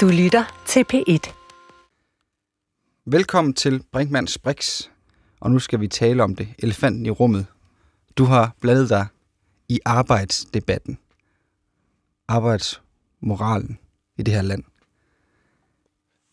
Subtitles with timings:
[0.00, 1.32] Du lytter til P1.
[3.06, 4.82] Velkommen til Brinkmanns Brix,
[5.40, 7.46] og nu skal vi tale om det, elefanten i rummet.
[8.16, 9.06] Du har blandet dig
[9.68, 10.98] i arbejdsdebatten,
[12.28, 13.78] arbejdsmoralen
[14.18, 14.64] i det her land.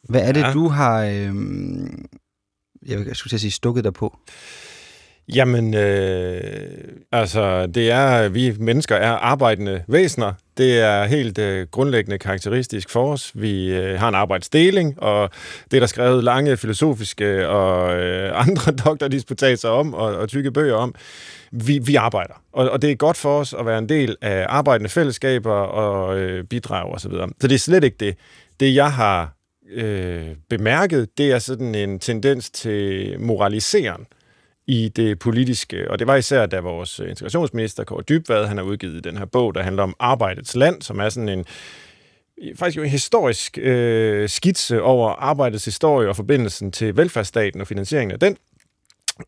[0.09, 0.53] Hvad er det, Ja.
[0.53, 2.05] du har, øhm,
[2.85, 4.19] jeg skulle til at sige, stukket dig på?
[5.33, 6.41] Jamen, øh,
[7.11, 10.33] altså, det er, vi mennesker er arbejdende væsener.
[10.57, 13.31] Det er helt øh, grundlæggende karakteristisk for os.
[13.35, 15.29] Vi øh, har en arbejdsdeling, og
[15.71, 20.75] det er der skrevet lange filosofiske og øh, andre doktordisputater om, og, og tykke bøger
[20.75, 20.95] om.
[21.51, 24.45] Vi, vi arbejder, og, og det er godt for os at være en del af
[24.49, 26.99] arbejdende fællesskaber og øh, bidrag osv.
[26.99, 27.29] Så, videre.
[27.41, 28.15] så det er slet ikke det.
[28.59, 29.33] Det, jeg har
[29.71, 34.05] øh, bemærket, det er sådan en tendens til moraliseren
[34.67, 38.63] i det politiske, og det var især, da vores øh, integrationsminister, Kåre Dybvad, han har
[38.63, 41.45] udgivet den her bog, der handler om arbejdets land, som er sådan en øh,
[42.55, 48.11] faktisk jo en historisk øh, skitse over arbejdets historie og forbindelsen til velfærdsstaten og finansieringen
[48.11, 48.37] af den.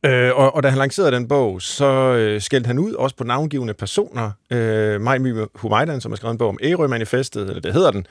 [0.06, 3.24] Øh, og, og da han lancerede den bog, så øh, skældte han ud også på
[3.24, 4.32] navngivende personer.
[4.52, 5.20] Øh, Maj
[5.56, 8.08] Humaydan, som har skrevet en bog om Ærø-manifestet, eller det hedder den,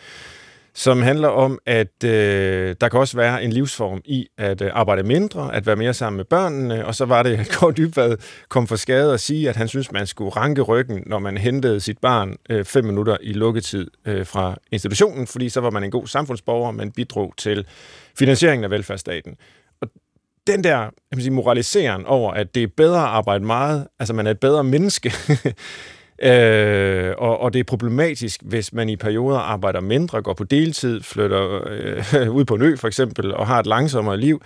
[0.79, 5.03] som handler om, at øh, der kan også være en livsform i at øh, arbejde
[5.03, 8.17] mindre, at være mere sammen med børnene, og så var det, at Kåre Dybvad
[8.49, 11.81] kom for skade og sige, at han synes, man skulle ranke ryggen, når man hentede
[11.81, 15.91] sit barn øh, fem minutter i lukketid øh, fra institutionen, fordi så var man en
[15.91, 17.67] god samfundsborger, man bidrog til
[18.19, 19.37] finansieringen af velfærdsstaten.
[19.81, 19.89] Og
[20.47, 24.27] den der jeg sige, moraliseren over, at det er bedre at arbejde meget, altså man
[24.27, 25.13] er et bedre menneske,
[26.23, 31.03] Øh, og, og det er problematisk, hvis man i perioder arbejder mindre, går på deltid,
[31.03, 34.43] flytter øh, ud på en ø for eksempel, og har et langsommere liv.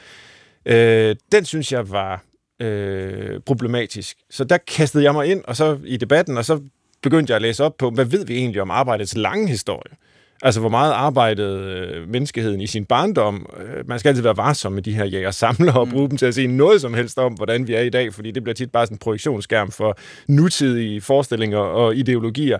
[0.66, 2.24] Øh, den synes jeg var
[2.62, 4.16] øh, problematisk.
[4.30, 6.60] Så der kastede jeg mig ind og så i debatten, og så
[7.02, 9.96] begyndte jeg at læse op på, hvad ved vi egentlig om arbejdets lange historie?
[10.44, 13.46] Altså, hvor meget arbejdede øh, menneskeheden i sin barndom?
[13.56, 16.26] Øh, man skal altid være varsom med de her jæger samler og bruge dem til
[16.26, 18.72] at sige noget som helst om, hvordan vi er i dag, fordi det bliver tit
[18.72, 19.98] bare sådan en projektionsskærm for
[20.28, 22.58] nutidige forestillinger og ideologier.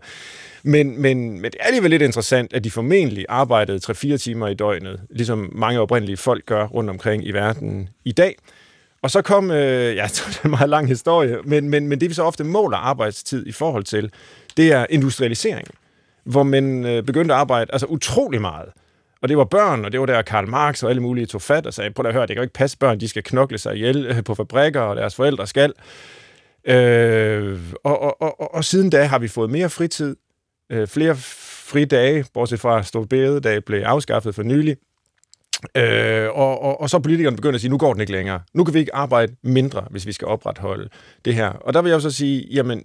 [0.63, 4.55] Men, men, men det er alligevel lidt interessant, at de formentlig arbejdede 3-4 timer i
[4.55, 8.37] døgnet, ligesom mange oprindelige folk gør rundt omkring i verden i dag.
[9.03, 12.09] Og så kom, øh, ja, det er en meget lang historie, men, men, men det
[12.09, 14.11] vi så ofte måler arbejdstid i forhold til,
[14.57, 15.69] det er industrialisering
[16.25, 18.69] hvor man øh, begyndte at arbejde altså utrolig meget.
[19.23, 21.67] Og det var børn, og det var der Karl Marx og alle mulige tog fat
[21.67, 23.75] og sagde, prøv at høre, det kan jo ikke passe børn, de skal knokle sig
[23.75, 25.73] ihjel øh, på fabrikker, og deres forældre skal.
[26.65, 30.17] Øh, og, og, og, og, og siden da har vi fået mere fritid,
[30.71, 34.77] øh, flere fridage, bortset fra at Stor Bededag blev afskaffet for nylig.
[35.77, 38.41] Øh, og, og, og så politikerne begynder at sige, nu går den ikke længere.
[38.55, 40.89] Nu kan vi ikke arbejde mindre, hvis vi skal opretholde
[41.25, 41.49] det her.
[41.49, 42.85] Og der vil jeg jo så sige, jamen,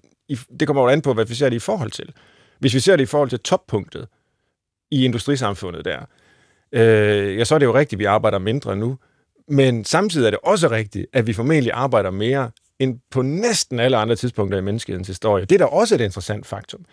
[0.60, 2.14] det kommer jo an på, hvad vi ser det i forhold til.
[2.60, 4.08] Hvis vi ser det i forhold til toppunktet
[4.92, 6.00] i industrisamfundet der,
[6.72, 8.98] øh, ja, så er det jo rigtigt, at vi arbejder mindre nu.
[9.48, 13.98] Men samtidig er det også rigtigt, at vi formentlig arbejder mere end på næsten alle
[13.98, 15.46] andre tidspunkter i menneskehedens historie.
[15.46, 16.86] Det er da også et interessant faktum.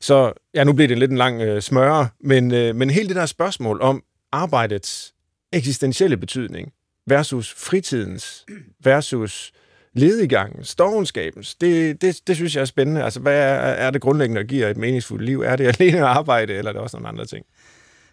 [0.00, 3.16] Så ja, nu bliver det lidt en lang øh, smøre, men, øh, men hele det
[3.16, 5.14] der spørgsmål om arbejdets
[5.52, 6.72] eksistentielle betydning
[7.06, 8.46] versus fritidens
[8.84, 9.52] versus
[9.94, 13.04] lediggangen stovenskabens det, det, det synes jeg er spændende.
[13.04, 15.40] Altså, hvad er, er det grundlæggende, der giver et meningsfuldt liv?
[15.40, 17.46] Er det alene at arbejde, eller er det også nogle andre ting?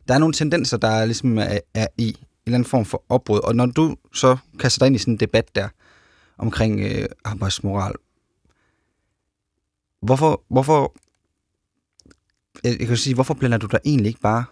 [0.07, 2.15] Der er nogle tendenser, der er, ligesom er, er i en
[2.45, 5.19] eller anden form for opbrud, og når du så kaster dig ind i sådan en
[5.19, 5.69] debat der
[6.37, 7.93] omkring øh, arbejdsmoral,
[10.01, 10.93] hvorfor, hvorfor,
[12.63, 14.43] jeg, jeg kan sige, hvorfor blander du dig egentlig ikke bare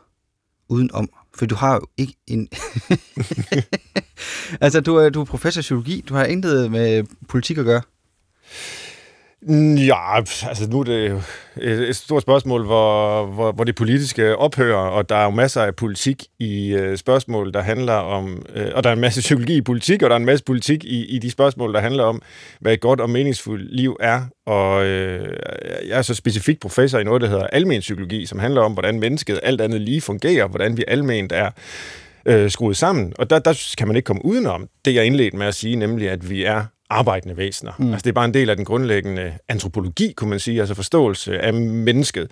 [0.70, 1.10] udenom?
[1.40, 2.50] For du har jo ikke en...
[4.64, 7.82] altså, du er, du er professor i psykologi, du har intet med politik at gøre.
[9.88, 11.24] Ja, altså nu er det
[11.62, 15.62] et, et stort spørgsmål, hvor, hvor, hvor det politiske ophører, og der er jo masser
[15.62, 19.58] af politik i øh, spørgsmål, der handler om, øh, og der er en masse psykologi
[19.58, 22.22] i politik, og der er en masse politik i, i de spørgsmål, der handler om,
[22.62, 24.22] hvad et godt og meningsfuldt liv er.
[24.46, 25.38] Og øh,
[25.88, 29.00] jeg er så specifik professor i noget, der hedder almen psykologi, som handler om, hvordan
[29.00, 31.50] mennesket alt andet lige fungerer, hvordan vi alment er
[32.26, 33.14] øh, skruet sammen.
[33.18, 36.10] Og der, der kan man ikke komme udenom det, jeg indledte med at sige, nemlig
[36.10, 37.72] at vi er arbejdende væsener.
[37.80, 37.92] Mm.
[37.92, 41.40] Altså det er bare en del af den grundlæggende antropologi, kunne man sige, altså forståelse
[41.40, 42.32] af mennesket.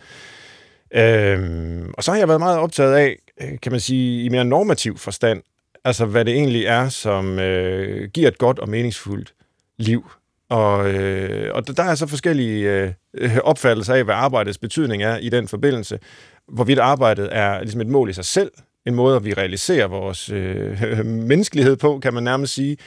[0.95, 4.45] Øhm, og så har jeg været meget optaget af, øh, kan man sige, i mere
[4.45, 5.41] normativ forstand,
[5.83, 9.33] altså hvad det egentlig er, som øh, giver et godt og meningsfuldt
[9.77, 10.11] liv.
[10.49, 15.29] Og, øh, og der er så forskellige øh, opfattelser af, hvad arbejdets betydning er i
[15.29, 15.99] den forbindelse.
[16.47, 18.51] Hvorvidt arbejdet er ligesom et mål i sig selv,
[18.85, 22.77] en måde, at vi realiserer vores øh, menneskelighed på, kan man nærmest sige,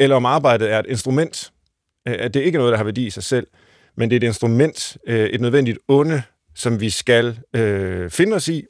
[0.00, 1.52] eller om arbejdet er et instrument,
[2.06, 3.46] at det ikke er noget, der har værdi i sig selv,
[3.96, 6.22] men det er et instrument, et nødvendigt onde,
[6.54, 8.64] som vi skal øh, finde os i,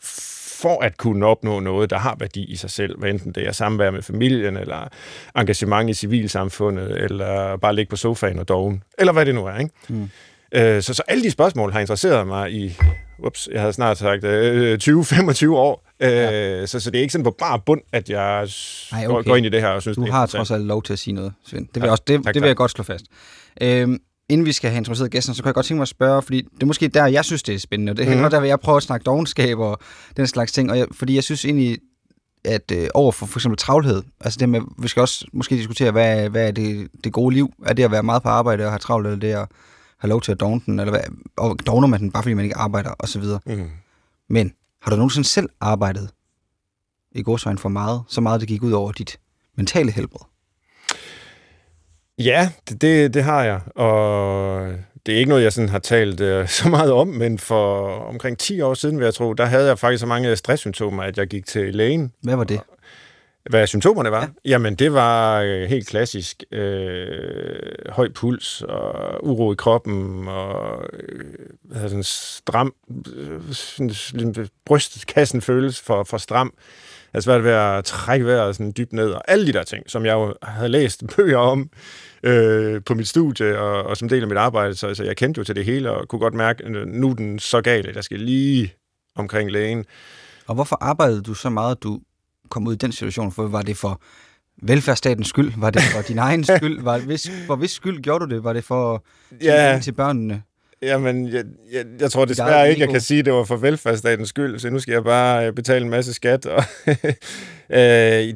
[0.61, 3.53] for at kunne opnå noget, der har værdi i sig selv, hvad enten det er
[3.53, 4.89] samvær med familien, eller
[5.37, 9.59] engagement i civilsamfundet, eller bare ligge på sofaen og doven, eller hvad det nu er.
[9.59, 9.75] Ikke?
[9.89, 10.11] Mm.
[10.55, 12.77] Øh, så, så alle de spørgsmål har interesseret mig i,
[13.19, 15.90] ups, jeg havde snart sagt, øh, 20-25 år.
[16.01, 16.67] Øh, ja.
[16.67, 18.49] så, så det er ikke sådan på bare bund, at jeg
[18.93, 19.29] Ej, okay.
[19.29, 20.99] går ind i det her og synes, du det har trods alt lov til at
[20.99, 21.67] sige noget, Svend.
[21.75, 23.05] Det vil, ja, også, det, tak, det vil jeg godt slå fast.
[23.61, 23.99] Øhm,
[24.29, 26.43] inden vi skal have introduceret gæsten, så kan jeg godt tænke mig at spørge, fordi
[26.55, 27.95] det er måske der, jeg synes, det er spændende.
[27.95, 28.31] Det er mm-hmm.
[28.31, 29.79] der, hvor jeg prøver at snakke dogenskab og
[30.17, 31.79] den slags ting, og jeg, fordi jeg synes egentlig,
[32.45, 35.91] at øh, over for for eksempel travlhed, altså det med, vi skal også måske diskutere,
[35.91, 37.53] hvad, hvad er det, det gode liv?
[37.67, 39.49] Er det at være meget på arbejde og have travlt, eller det at
[39.99, 41.01] have lov til at dogne den, eller hvad,
[41.37, 43.41] og dogner man den, bare fordi man ikke arbejder, og så videre.
[43.47, 43.71] Mm.
[44.29, 46.11] Men har du nogensinde selv arbejdet
[47.13, 49.21] i godsvejen for meget, så meget det gik ud over dit
[49.57, 50.27] mentale helbred?
[52.19, 54.73] Ja, det, det, det har jeg, og
[55.07, 58.39] det er ikke noget, jeg sådan har talt uh, så meget om, men for omkring
[58.39, 61.27] 10 år siden, vil jeg tro, der havde jeg faktisk så mange stresssymptomer, at jeg
[61.27, 62.13] gik til lægen.
[62.23, 62.61] Hvad var det?
[63.51, 64.21] Hvad symptomerne var?
[64.21, 64.29] Ja.
[64.45, 66.45] Jamen, det var øh, helt klassisk.
[66.53, 67.57] Øh,
[67.89, 72.75] høj puls og uro i kroppen og øh, sådan stram...
[73.17, 76.53] Øh, sådan, brystkassen føles for, for stram.
[76.57, 79.91] Jeg havde svært ved at trække vejret sådan dybt ned, og alle de der ting,
[79.91, 81.71] som jeg jo havde læst bøger om
[82.23, 85.39] øh, på mit studie og, og som del af mit arbejde, så altså, jeg kendte
[85.39, 87.97] jo til det hele og kunne godt mærke, at nu er den så galt, at
[87.97, 88.75] jeg skal lige
[89.17, 89.85] omkring lægen.
[90.47, 92.01] Og hvorfor arbejdede du så meget, at du
[92.51, 93.33] kom ud i den situation?
[93.33, 94.01] For var det for
[94.63, 95.53] velfærdsstatens skyld?
[95.57, 96.83] Var det for din egen skyld?
[96.83, 98.45] Var hvis, for hvis skyld gjorde du det?
[98.45, 99.05] Var det for
[99.43, 99.81] ja.
[99.83, 100.43] til børnene?
[100.83, 104.29] Jamen, jeg, jeg, jeg tror desværre ikke, jeg kan sige, at det var for velfærdsstatens
[104.29, 106.47] skyld, så nu skal jeg bare øh, betale en masse skat.
[106.47, 106.63] Og
[107.71, 107.79] øh,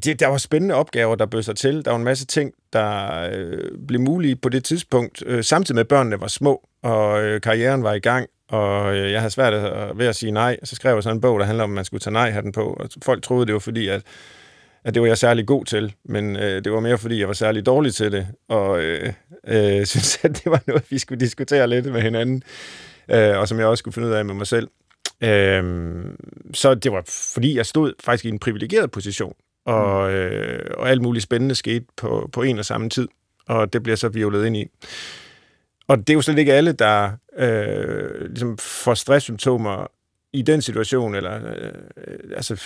[0.04, 1.84] det, der var spændende opgaver, der bød sig til.
[1.84, 5.80] Der var en masse ting, der øh, blev mulige på det tidspunkt, øh, samtidig med
[5.80, 9.52] at børnene var små, og øh, karrieren var i gang, og øh, jeg havde svært
[9.98, 10.56] ved at sige nej.
[10.64, 12.52] Så skrev jeg sådan en bog, der handler om, at man skulle tage nej den
[12.52, 14.02] på, og folk troede, det var fordi, at
[14.84, 17.34] at det var jeg særlig god til, men øh, det var mere fordi, jeg var
[17.34, 19.12] særlig dårlig til det, og øh,
[19.46, 22.42] øh, synes, at det var noget, vi skulle diskutere lidt med hinanden,
[23.10, 24.68] øh, og som jeg også skulle finde ud af med mig selv.
[25.20, 26.04] Øh,
[26.54, 27.02] så det var
[27.34, 29.34] fordi, jeg stod faktisk i en privilegeret position,
[29.66, 33.08] og, øh, og alt muligt spændende skete på, på en og samme tid,
[33.48, 34.66] og det bliver så violet ind i.
[35.88, 39.86] Og det er jo slet ikke alle, der øh, ligesom får stresssymptomer
[40.32, 42.62] i den situation, eller øh, altså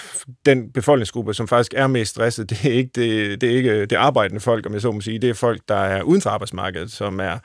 [0.47, 3.97] den befolkningsgruppe, som faktisk er mest stresset, det er ikke det, det, er ikke det
[3.97, 5.19] arbejdende folk, om jeg så må sige.
[5.19, 7.38] Det er folk, der er uden for arbejdsmarkedet, som er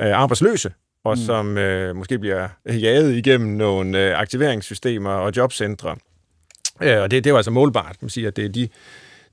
[0.00, 0.72] øh, arbejdsløse,
[1.04, 1.24] og mm.
[1.24, 5.96] som øh, måske bliver jaget igennem nogle øh, aktiveringssystemer og jobcentre.
[6.82, 8.68] Øh, og det, det er jo altså målbart, man siger, at det er de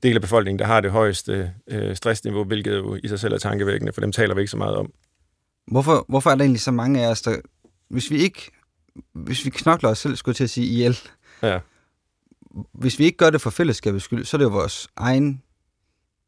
[0.02, 3.38] del af befolkningen, der har det højeste øh, stressniveau, hvilket jo i sig selv er
[3.38, 4.92] tankevækkende, for dem taler vi ikke så meget om.
[5.70, 7.36] Hvorfor, hvorfor er der egentlig så mange af os, der,
[7.88, 8.50] hvis vi ikke
[9.12, 10.98] hvis vi knokler os selv, skulle til at sige, ihjel,
[11.42, 11.58] ja.
[12.72, 15.42] hvis vi ikke gør det for fællesskabets skyld, så er det jo vores egen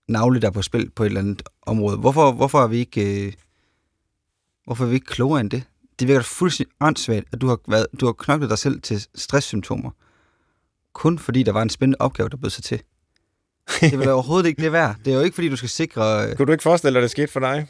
[0.09, 1.97] navle, der er på spil på et eller andet område.
[1.97, 3.27] Hvorfor, hvorfor er vi ikke...
[3.27, 3.33] Øh,
[4.65, 5.63] hvorfor er vi ikke klogere end det?
[5.99, 9.91] Det virker fuldstændig åndssvagt, at du har, været, du har knoklet dig selv til stresssymptomer,
[10.93, 12.83] kun fordi der var en spændende opgave, der bød sig til.
[13.81, 14.97] Det vil overhovedet ikke det værd.
[15.05, 16.31] Det er jo ikke, fordi du skal sikre...
[16.31, 16.37] Øh...
[16.37, 17.69] Kunne du ikke forestille dig, at det skete for dig?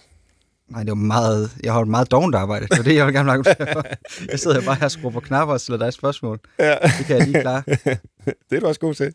[0.70, 2.66] Nej, det var meget, jeg har et meget dovent arbejde.
[2.66, 3.84] Det er det, jeg vil gerne lage for.
[4.30, 6.40] Jeg sidder bare her og skruer på knapper og stiller dig spørgsmål.
[6.58, 6.74] Ja.
[6.98, 7.62] Det kan jeg lige klare.
[8.50, 9.12] det er du også god til.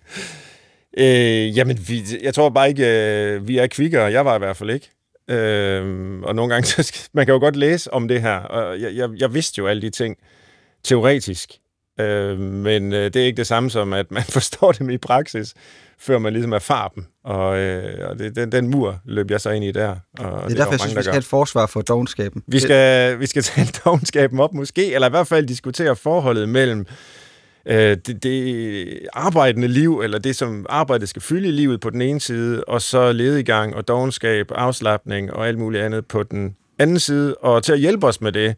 [0.97, 4.03] Øh, jamen, vi, jeg tror bare ikke, øh, vi er kvikkere.
[4.03, 4.91] Jeg var i hvert fald ikke.
[5.29, 8.81] Øh, og nogle gange, så skal, man kan jo godt læse om det her, og
[8.81, 10.17] jeg, jeg, jeg vidste jo alle de ting
[10.83, 11.49] teoretisk.
[11.99, 15.53] Øh, men øh, det er ikke det samme som, at man forstår dem i praksis
[15.99, 17.05] før man ligesom erfarer dem.
[17.23, 19.89] Og, øh, og det, den, den mur løb jeg så ind i der.
[19.89, 22.43] Og det er det derfor, jeg synes, vi skal have et forsvar for dogenskaben.
[22.47, 26.85] Vi skal, vi skal tale dogenskaben op måske, eller i hvert fald diskutere forholdet mellem
[27.65, 32.01] øh, det, det arbejdende liv, eller det, som arbejdet skal fylde i livet på den
[32.01, 36.99] ene side, og så ledegang og dogenskab, afslappning og alt muligt andet på den anden
[36.99, 37.35] side.
[37.35, 38.55] Og til at hjælpe os med det,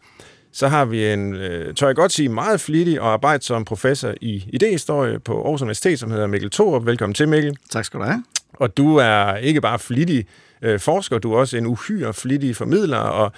[0.58, 4.50] så har vi en, øh, tør jeg godt sige, meget flittig og arbejdsom professor i
[4.54, 6.86] idehistorie på Aarhus Universitet, som hedder Mikkel Thorup.
[6.86, 7.58] Velkommen til, Mikkel.
[7.70, 8.24] Tak skal du have.
[8.54, 10.26] Og du er ikke bare flittig
[10.62, 13.32] øh, forsker, du er også en uhyre flittig formidler, og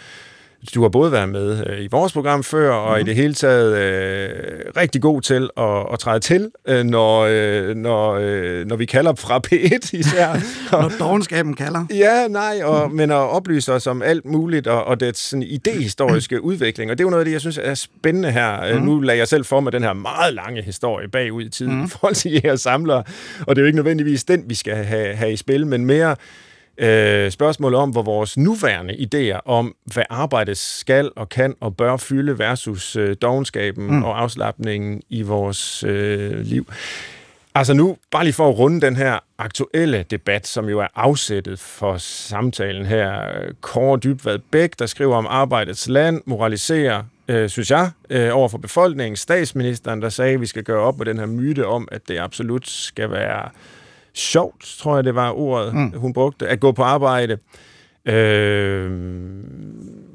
[0.76, 3.08] du har både været med øh, i vores program før, og mm-hmm.
[3.08, 4.30] i det hele taget øh,
[4.78, 9.14] rigtig god til at, at træde til, øh, når, øh, når, øh, når vi kalder
[9.16, 10.36] fra P1 især.
[10.82, 11.86] når dogenskaben kalder.
[11.94, 16.44] Ja, nej, og, men at oplyse os om alt muligt, og, og det sådan idehistoriske
[16.44, 16.92] udvikling.
[16.92, 18.80] Og det er jo noget af det, jeg synes er spændende her.
[18.80, 18.86] Mm.
[18.86, 21.86] Nu lader jeg selv for mig den her meget lange historie bagud i tiden mm.
[21.86, 23.04] i forhold til jer samlere,
[23.48, 26.16] og det er jo ikke nødvendigvis den, vi skal have, have i spil, men mere
[26.80, 31.98] øh, spørgsmålet om, hvor vores nuværende idéer om, hvad arbejdet skal og kan og bør
[31.98, 34.04] fylde versus øh, dogenskaben mm.
[34.04, 36.68] og afslappningen i vores øh, liv.
[37.56, 41.60] Altså nu, bare lige for at runde den her aktuelle debat, som jo er afsættet
[41.60, 43.22] for samtalen her.
[43.62, 48.58] Kåre Dybvad Bæk, der skriver om arbejdets land, moraliserer, øh, synes jeg, øh, over for
[48.58, 49.16] befolkningen.
[49.16, 52.20] Statsministeren, der sagde, at vi skal gøre op med den her myte om, at det
[52.20, 53.50] absolut skal være
[54.14, 55.92] sjovt, tror jeg, det var ordet, mm.
[55.96, 57.38] hun brugte, at gå på arbejde.
[58.06, 58.92] Øh,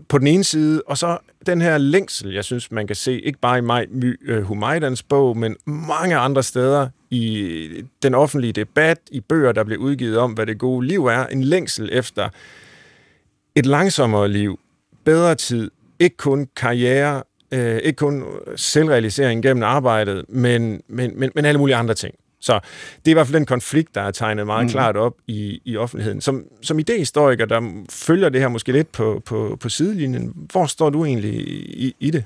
[0.09, 3.39] på den ene side, og så den her længsel, jeg synes, man kan se, ikke
[3.39, 7.69] bare i Maj My øh, Humaydans bog, men mange andre steder i
[8.03, 11.45] den offentlige debat, i bøger, der bliver udgivet om, hvad det gode liv er, en
[11.45, 12.29] længsel efter
[13.55, 14.61] et langsommere liv,
[15.05, 17.23] bedre tid, ikke kun karriere,
[17.53, 18.25] øh, ikke kun
[18.57, 22.15] selvrealisering gennem arbejdet, men, men, men, men alle mulige andre ting.
[22.45, 22.61] Så
[23.05, 24.71] det er i hvert fald den konflikt, der er tegnet meget mm.
[24.71, 26.21] klart op i, i offentligheden.
[26.21, 30.91] Som, som idehistoriker, der følger det her måske lidt på, på, på sidelinjen, hvor står
[30.91, 32.25] du egentlig i, i det?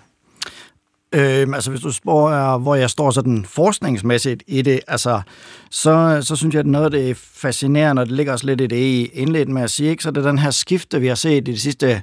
[1.13, 5.21] Øhm, altså hvis du spørger, hvor jeg står sådan forskningsmæssigt i det, altså,
[5.71, 8.67] så, så synes jeg, at noget af det fascinerende, og det ligger også lidt i
[8.67, 10.03] det i indledt med at sige, ikke?
[10.03, 12.03] så det er den her skifte, vi har set i de sidste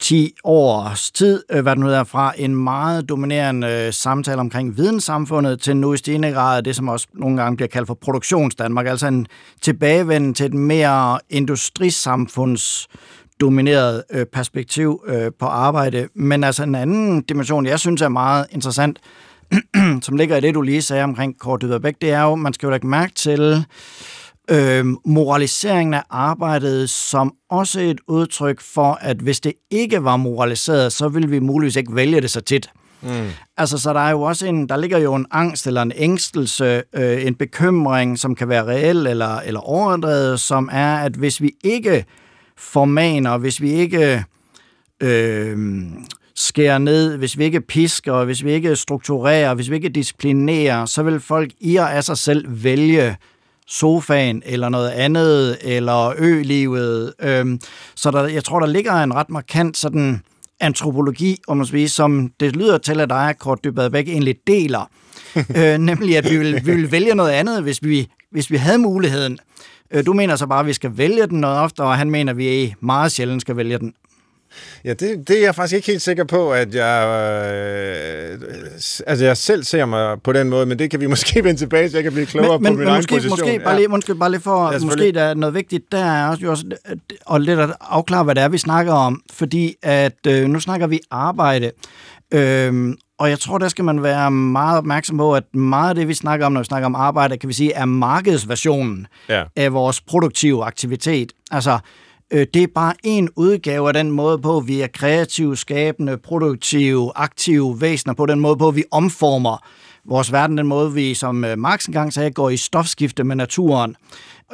[0.00, 4.76] 10 års tid, øh, hvad det nu er, fra en meget dominerende øh, samtale omkring
[4.76, 8.86] videnssamfundet til nu i stigende grad det, som også nogle gange bliver kaldt for produktionsdanmark,
[8.86, 9.26] altså en
[9.62, 12.88] tilbagevenden til et mere industrisamfunds
[13.40, 16.08] domineret øh, perspektiv øh, på arbejde.
[16.14, 18.98] Men altså en anden dimension, jeg synes er meget interessant,
[20.02, 22.66] som ligger i det, du lige sagde omkring Kort Dyderbæk, det er jo, man skal
[22.66, 23.66] jo lægge mærke til
[24.50, 30.92] øh, moraliseringen af arbejdet som også et udtryk for, at hvis det ikke var moraliseret,
[30.92, 32.70] så ville vi muligvis ikke vælge det så tit.
[33.02, 33.08] Mm.
[33.56, 36.82] Altså, så der er jo også en, der ligger jo en angst eller en ængstelse,
[36.92, 41.50] øh, en bekymring, som kan være reel eller, eller overdrevet, som er, at hvis vi
[41.64, 42.04] ikke
[42.56, 44.24] formaner, hvis vi ikke
[45.02, 45.58] øh,
[46.34, 51.02] skærer ned, hvis vi ikke pisker, hvis vi ikke strukturerer, hvis vi ikke disciplinerer, så
[51.02, 53.16] vil folk i og af sig selv vælge
[53.68, 57.14] sofaen eller noget andet, eller ø-livet.
[57.22, 57.60] Øhm,
[57.94, 60.22] så der, jeg tror, der ligger en ret markant sådan
[60.60, 64.90] antropologi, om man sige, som det lyder til, at dig, Kort Dybadbæk, egentlig deler.
[65.56, 68.78] øh, nemlig, at vi vil, vi vil vælge noget andet, hvis vi, hvis vi havde
[68.78, 69.38] muligheden.
[69.90, 72.32] Øh, du mener så bare, at vi skal vælge den noget oftere, og han mener,
[72.32, 73.94] at vi meget sjældent skal vælge den.
[74.84, 77.06] Ja, det, det er jeg faktisk ikke helt sikker på, at jeg,
[78.32, 78.40] øh,
[79.06, 81.90] altså jeg selv ser mig på den måde, men det kan vi måske vende tilbage
[81.90, 83.38] så jeg kan blive klogere men, men, på min men egen måske, position.
[83.38, 86.28] Måske bare, lige, måske bare lige for, ja, måske der er noget vigtigt, der er
[86.28, 86.64] også, jo også
[87.26, 90.86] og lidt at afklare, hvad det er, vi snakker om, fordi at øh, nu snakker
[90.86, 91.70] vi arbejde,
[92.30, 96.08] øh, og jeg tror, der skal man være meget opmærksom på, at meget af det,
[96.08, 99.44] vi snakker om, når vi snakker om arbejde, kan vi sige, er markedsversionen ja.
[99.56, 101.32] af vores produktive aktivitet.
[101.50, 101.78] Altså,
[102.30, 107.12] øh, det er bare en udgave af den måde på, vi er kreative, skabende, produktive,
[107.14, 109.66] aktive væsener, på den måde på, vi omformer
[110.08, 113.96] vores verden, den måde, vi, som øh, Marx engang sagde, går i stofskifte med naturen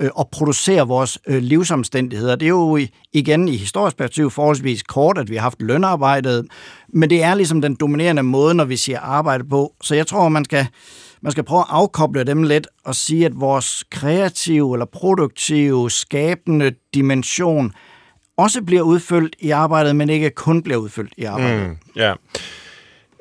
[0.01, 2.37] øh, og producerer vores øh, livsomstændigheder.
[2.37, 2.79] Det er jo
[3.13, 6.47] igen i historisk perspektiv forholdsvis kort, at vi har haft lønarbejdet,
[6.89, 9.75] men det er ligesom den dominerende måde, når vi siger arbejde på.
[9.83, 10.67] Så jeg tror, man skal,
[11.23, 16.73] man skal prøve at afkoble dem lidt og sige, at vores kreative eller produktive, skabende
[16.95, 17.73] dimension
[18.37, 21.69] også bliver udfyldt i arbejdet, men ikke kun bliver udfyldt i arbejdet.
[21.69, 22.15] Mm, ja.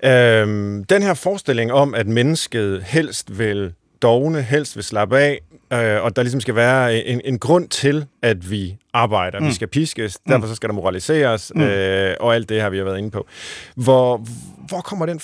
[0.04, 5.40] Øhm, den her forestilling om, at mennesket helst vil dogne, helst vil slappe af,
[5.74, 9.40] øh, og der ligesom skal være en, en grund til, at vi arbejder.
[9.40, 9.48] Mm.
[9.48, 10.32] Vi skal piskes, mm.
[10.32, 11.62] derfor så skal der moraliseres, mm.
[11.62, 13.28] øh, og alt det har vi jo været inde på.
[13.76, 14.26] Hvor,
[14.68, 15.20] hvor kommer den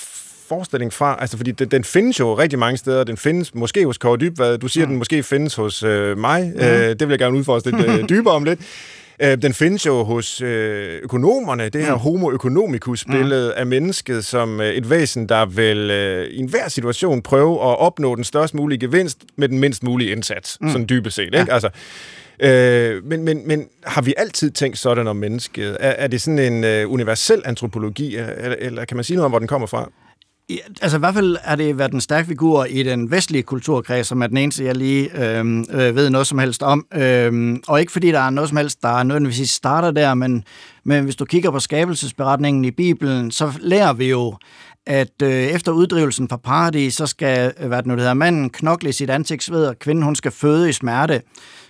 [0.50, 1.18] forestilling fra?
[1.20, 3.04] Altså, fordi den, den findes jo rigtig mange steder.
[3.04, 4.58] Den findes måske hos Kåre Dybvad.
[4.58, 4.89] Du siger, mm.
[4.89, 6.51] den måske findes hos øh, mig.
[6.56, 6.62] Mm.
[6.62, 8.60] Øh, det vil jeg gerne udforske lidt øh, dybere om lidt.
[9.22, 12.00] Øh, den findes jo hos øh, økonomerne, det her mm.
[12.00, 13.60] homo economicus-billede mm.
[13.60, 18.16] af mennesket som øh, et væsen, der vil øh, i enhver situation prøve at opnå
[18.16, 20.70] den størst mulige gevinst med den mindst mulige indsats, mm.
[20.70, 21.24] sådan dybest set.
[21.24, 21.38] Ikke?
[21.38, 21.54] Ja.
[21.54, 21.70] Altså,
[22.39, 25.77] Øh, men, men, men har vi altid tænkt sådan om mennesket?
[25.80, 29.32] Er, er det sådan en øh, universel antropologi, eller, eller kan man sige noget om,
[29.32, 29.89] hvor den kommer fra?
[30.50, 34.08] Ja, altså i hvert fald er det været en stærk figur i den vestlige kulturkreds,
[34.08, 36.86] som er den eneste, jeg lige øh, øh, ved noget som helst om.
[36.94, 40.44] Øh, og ikke fordi der er noget som helst, der nødvendigvis starter der, men,
[40.84, 44.38] men hvis du kigger på skabelsesberetningen i Bibelen, så lærer vi jo,
[44.86, 48.89] at øh, efter uddrivelsen fra paradis, så skal øh, hvad det nu hedder, manden knokle
[48.89, 51.22] i sit ansigtsved, og kvinden hun skal føde i smerte.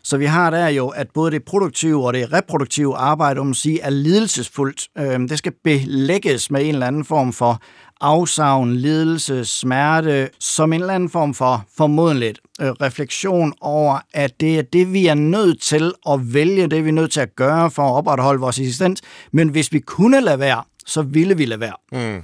[0.07, 3.55] Så vi har der jo, at både det produktive og det reproduktive arbejde, om at
[3.55, 4.87] sige, er lidelsesfuldt.
[4.97, 7.61] Øhm, det skal belægges med en eller anden form for
[8.01, 14.57] afsavn, lidelse, smerte, som en eller anden form for formodentligt øh, refleksion over, at det
[14.57, 17.71] er det, vi er nødt til at vælge, det vi er nødt til at gøre
[17.71, 19.01] for at opretholde vores eksistens.
[19.31, 21.75] Men hvis vi kunne lade være, så ville vi lade være.
[21.91, 22.21] Mm.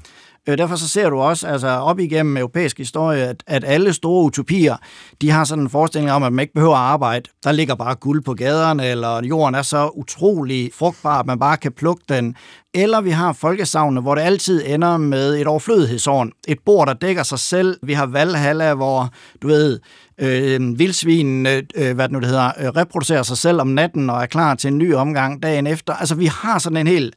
[0.49, 4.25] Øh, derfor så ser du også altså op igennem europæisk historie, at, at alle store
[4.25, 4.75] utopier,
[5.21, 7.29] de har sådan en forestilling om, at man ikke behøver at arbejde.
[7.43, 11.57] Der ligger bare guld på gaderne, eller jorden er så utrolig frugtbar, at man bare
[11.57, 12.35] kan plukke den.
[12.73, 16.31] Eller vi har folkesavne, hvor det altid ender med et overflødighedsårn.
[16.47, 17.77] Et bord, der dækker sig selv.
[17.83, 19.09] Vi har Valhalla, hvor,
[19.41, 19.79] du ved,
[20.17, 24.21] øh, vildsvinen, øh, hvad det nu det hedder, øh, reproducerer sig selv om natten og
[24.21, 25.93] er klar til en ny omgang dagen efter.
[25.93, 27.15] Altså, vi har sådan en helt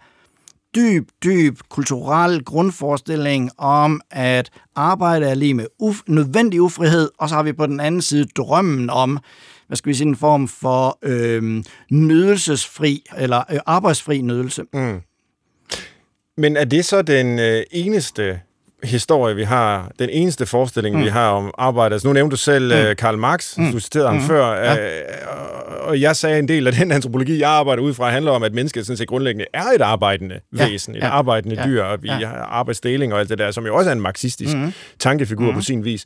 [0.77, 7.35] dyb, dyb kulturel grundforestilling om, at arbejde er lige med uf- nødvendig ufrihed, og så
[7.35, 9.19] har vi på den anden side drømmen om,
[9.67, 14.65] hvad skal vi sige, en form for øh, nydelsesfri, eller øh, arbejdsfri nydelse.
[14.73, 15.01] Mm.
[16.37, 18.41] Men er det så den øh, eneste
[18.85, 21.03] historie, vi har, den eneste forestilling, mm.
[21.03, 21.93] vi har om arbejde.
[21.93, 22.91] Altså, nu nævnte du selv mm.
[22.91, 23.73] uh, Karl Marx, mm.
[23.73, 24.23] du citerede ham mm.
[24.23, 24.73] før, ja.
[24.73, 28.43] uh, og jeg sagde, en del af den antropologi, jeg arbejder ud fra, handler om,
[28.43, 30.69] at mennesket sådan set grundlæggende er et arbejdende ja.
[30.69, 31.09] væsen, et ja.
[31.09, 31.67] arbejdende ja.
[31.67, 32.27] dyr, og vi ja.
[32.27, 34.73] har arbejdsdeling og alt det der, som jo også er en marxistisk mm.
[34.99, 35.55] tankefigur mm.
[35.55, 36.05] på sin vis.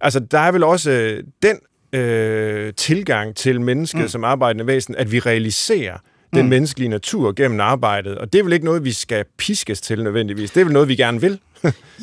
[0.00, 1.56] Altså, der er vel også øh, den
[2.00, 4.08] øh, tilgang til mennesket mm.
[4.08, 5.96] som arbejdende væsen, at vi realiserer,
[6.34, 6.48] den mm.
[6.48, 8.18] menneskelige natur gennem arbejdet.
[8.18, 10.50] Og det er vel ikke noget, vi skal piskes til nødvendigvis.
[10.50, 11.38] Det er vel noget, vi gerne vil.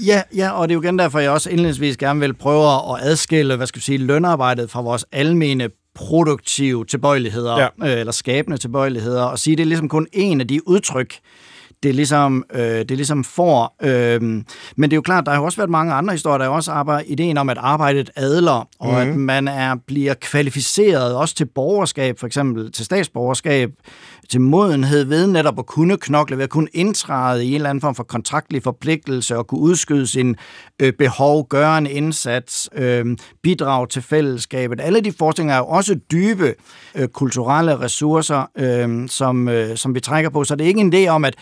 [0.08, 3.00] Ja, ja, og det er jo igen derfor, jeg også indledningsvis gerne vil prøve at
[3.02, 7.68] adskille, hvad skal vi sige, lønarbejdet fra vores almene produktive tilbøjeligheder, ja.
[7.94, 11.14] øh, eller skabende tilbøjeligheder, og sige, at det er ligesom kun en af de udtryk,
[11.84, 13.76] det ligesom, øh, det ligesom får.
[13.82, 14.44] Øh, men
[14.78, 16.72] det er jo klart, der har jo også været mange andre historier, der er også
[16.72, 18.96] arbejder, ideen om, at arbejdet adler, og mm.
[18.96, 19.20] at mhm.
[19.20, 23.72] man er, bliver kvalificeret også til borgerskab, for eksempel til statsborgerskab,
[24.30, 27.82] til modenhed ved netop at kunne knokle, ved at kunne indtræde i en eller anden
[27.82, 30.36] form for kontraktlig forpligtelse og kunne udskyde sin
[30.82, 34.82] øh, behov, gøre en indsats, øh, bidrage til fællesskabet.
[34.82, 36.56] Alle de forskninger er jo også dybe
[36.96, 40.44] øh, kulturelle ressourcer, øh, som, øh, som vi trækker på.
[40.44, 41.36] Så det er ikke en idé om, at,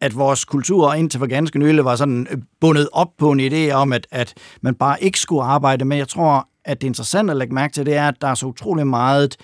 [0.00, 3.72] at vores kultur indtil for ganske nylig var sådan øh, bundet op på en idé
[3.72, 5.96] om, at, at man bare ikke skulle arbejde, med.
[5.96, 8.34] jeg tror, at det er interessant at lægge mærke til, det er, at der er
[8.34, 9.36] så utrolig meget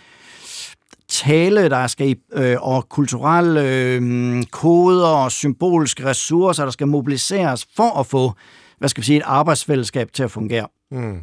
[1.08, 8.00] tale, der skal øh, og kulturelle øh, koder og symbolske ressourcer, der skal mobiliseres for
[8.00, 8.32] at få,
[8.78, 10.66] hvad skal vi sige, et arbejdsfællesskab til at fungere.
[10.90, 11.18] Mm.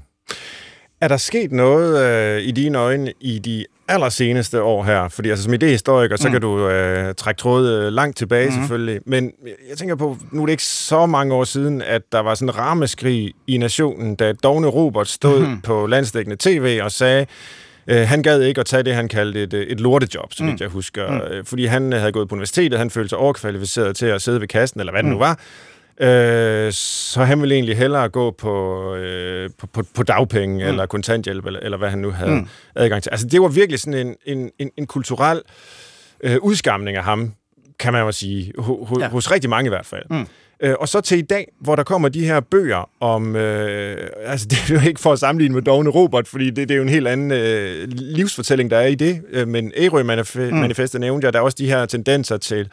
[1.01, 5.07] Er der sket noget øh, i dine øjne i de allerseneste år her?
[5.07, 6.31] Fordi altså, som idehistoriker, så mm.
[6.31, 8.55] kan du øh, trække trådet øh, langt tilbage mm.
[8.55, 8.99] selvfølgelig.
[9.05, 9.31] Men
[9.69, 12.49] jeg tænker på, nu er det ikke så mange år siden, at der var sådan
[12.49, 15.61] en rammeskrig i nationen, da Dogne Robert stod mm.
[15.61, 17.25] på landsdækkende tv og sagde,
[17.87, 20.61] Øh, han gad ikke at tage det, han kaldte et, et lortejob, så vidt mm.
[20.61, 21.11] jeg husker.
[21.11, 21.17] Mm.
[21.17, 24.47] Øh, fordi han havde gået på universitetet, han følte sig overkvalificeret til at sidde ved
[24.47, 25.13] kassen, eller hvad det mm.
[25.13, 25.39] nu var.
[26.01, 30.69] Øh, så han ville egentlig hellere gå på, øh, på, på, på dagpenge, mm.
[30.69, 32.47] eller kontanthjælp, eller, eller hvad han nu havde mm.
[32.75, 33.09] adgang til.
[33.09, 35.41] Altså, det var virkelig sådan en, en, en, en kulturel
[36.23, 37.33] øh, udskamning af ham,
[37.79, 39.09] kan man jo sige, ho, ho, ja.
[39.09, 40.03] hos rigtig mange i hvert fald.
[40.09, 40.27] Mm.
[40.63, 43.36] Øh, og så til i dag, hvor der kommer de her bøger om...
[43.36, 46.71] Øh, altså, det er jo ikke for at sammenligne med Dogne Robert, fordi det, det
[46.71, 49.21] er jo en helt anden øh, livsfortælling, der er i det.
[49.32, 51.02] Øh, men Ærø-manifestet mm.
[51.02, 52.69] nævnte jeg, der er også de her tendenser til,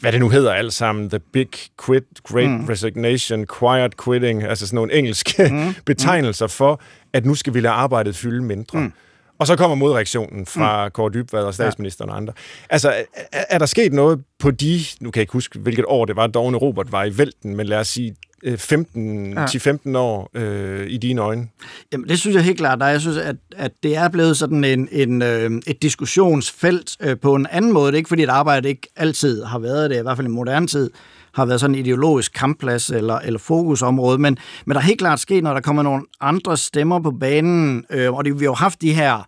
[0.00, 1.48] hvad det nu hedder alt sammen, The Big
[1.86, 2.64] Quit, Great mm.
[2.64, 5.74] Resignation, Quiet Quitting, altså sådan nogle engelske mm.
[5.86, 6.80] betegnelser for,
[7.12, 8.80] at nu skal vi lade arbejdet fylde mindre.
[8.80, 8.92] Mm.
[9.38, 10.90] Og så kommer modreaktionen fra mm.
[10.90, 12.12] Kåre Dybvad og statsministeren ja.
[12.12, 12.32] og andre.
[12.70, 12.94] Altså,
[13.32, 16.16] er, er der sket noget på de, nu kan jeg ikke huske, hvilket år det
[16.16, 18.16] var, Dogne Robert var i vælten, men lad os sige
[18.56, 19.44] 15, ja.
[19.44, 21.48] 10-15 år øh, i dine øjne?
[21.92, 22.78] Jamen, det synes jeg helt klart.
[22.80, 27.34] Jeg synes, at, at det er blevet sådan en, en, øh, et diskussionsfelt øh, på
[27.34, 27.86] en anden måde.
[27.86, 30.30] Det er ikke fordi, at arbejdet ikke altid har været det, i hvert fald i
[30.30, 30.90] moderne tid
[31.34, 35.20] har været sådan en ideologisk kampplads eller, eller fokusområde, men, men der er helt klart
[35.20, 38.54] sket, når der kommer nogle andre stemmer på banen, øh, og det, vi har jo
[38.54, 39.24] haft de her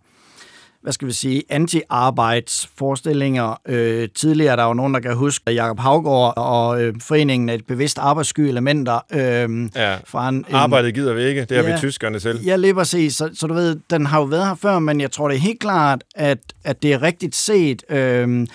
[0.87, 3.61] hvad skal vi sige, anti-arbejdsforestillinger.
[3.67, 7.53] Øh, tidligere er der jo nogen, der kan huske Jakob Havgård og øh, foreningen af
[7.53, 8.99] et bevidst arbejdssky elementer.
[9.11, 9.97] Øh, ja.
[10.05, 12.41] fra en, en, Arbejdet gider vi ikke, det har ja, vi tyskerne selv.
[12.41, 13.15] Ja, lige præcis.
[13.15, 15.39] Så, så du ved, den har jo været her før, men jeg tror det er
[15.39, 18.47] helt klart, at, at det er rigtigt set, øh,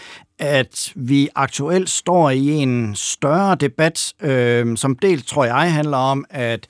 [0.43, 6.25] at vi aktuelt står i en større debat, øh, som dels tror jeg handler om,
[6.31, 6.67] at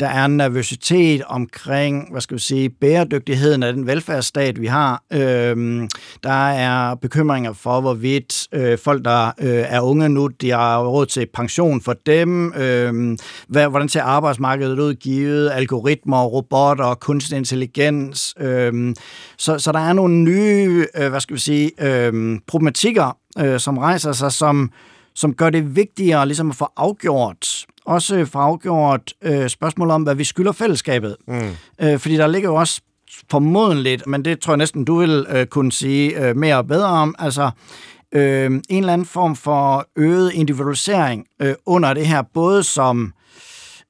[0.00, 5.02] der er en nervøsitet omkring, hvad skal vi sige, bæredygtigheden af den velfærdsstat, vi har.
[5.12, 5.88] Øhm,
[6.22, 11.06] der er bekymringer for, hvorvidt øh, folk, der øh, er unge nu, de har råd
[11.06, 12.52] til pension for dem.
[12.54, 18.34] Øhm, hvad, hvordan ser arbejdsmarkedet ud, givet algoritmer, robotter, kunstig intelligens.
[18.40, 18.96] Øhm,
[19.38, 23.78] så, så der er nogle nye, øh, hvad skal vi sige, øh, problematikker, øh, som
[23.78, 24.70] rejser sig, som,
[25.14, 30.24] som gør det vigtigere ligesom at få afgjort, også afgjort øh, spørgsmål om, hvad vi
[30.24, 31.16] skylder fællesskabet.
[31.28, 31.50] Mm.
[31.82, 32.80] Øh, fordi der ligger jo også
[33.30, 36.88] formodentligt, men det tror jeg næsten, du vil øh, kunne sige øh, mere og bedre
[36.88, 37.50] om, altså
[38.12, 43.12] øh, en eller anden form for øget individualisering øh, under det her, både som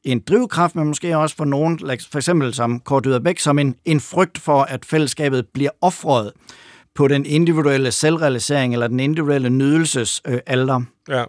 [0.04, 1.78] en drivkraft, men måske også for nogen,
[2.10, 6.32] for eksempel som Kort Yderbæk, som en, en frygt for, at fællesskabet bliver offret
[6.94, 10.76] på den individuelle selvrealisering eller den individuelle nydelsesalder.
[10.76, 11.24] Øh, ja.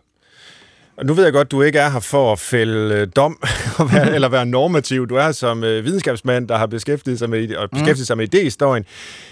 [0.98, 3.44] Og nu ved jeg godt, du ikke er her for at fælde øh, dom
[4.16, 5.08] eller være normativ.
[5.08, 8.06] Du er her som øh, videnskabsmand, der har beskæftiget sig med, og beskæftiget mm.
[8.06, 8.84] sig med idéhistorien.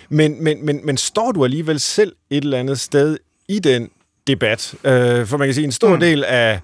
[0.09, 3.17] Men, men, men, men står du alligevel selv et eller andet sted
[3.49, 3.89] i den
[4.27, 4.75] debat?
[4.83, 5.99] Øh, for man kan sige, en stor mm.
[5.99, 6.59] del af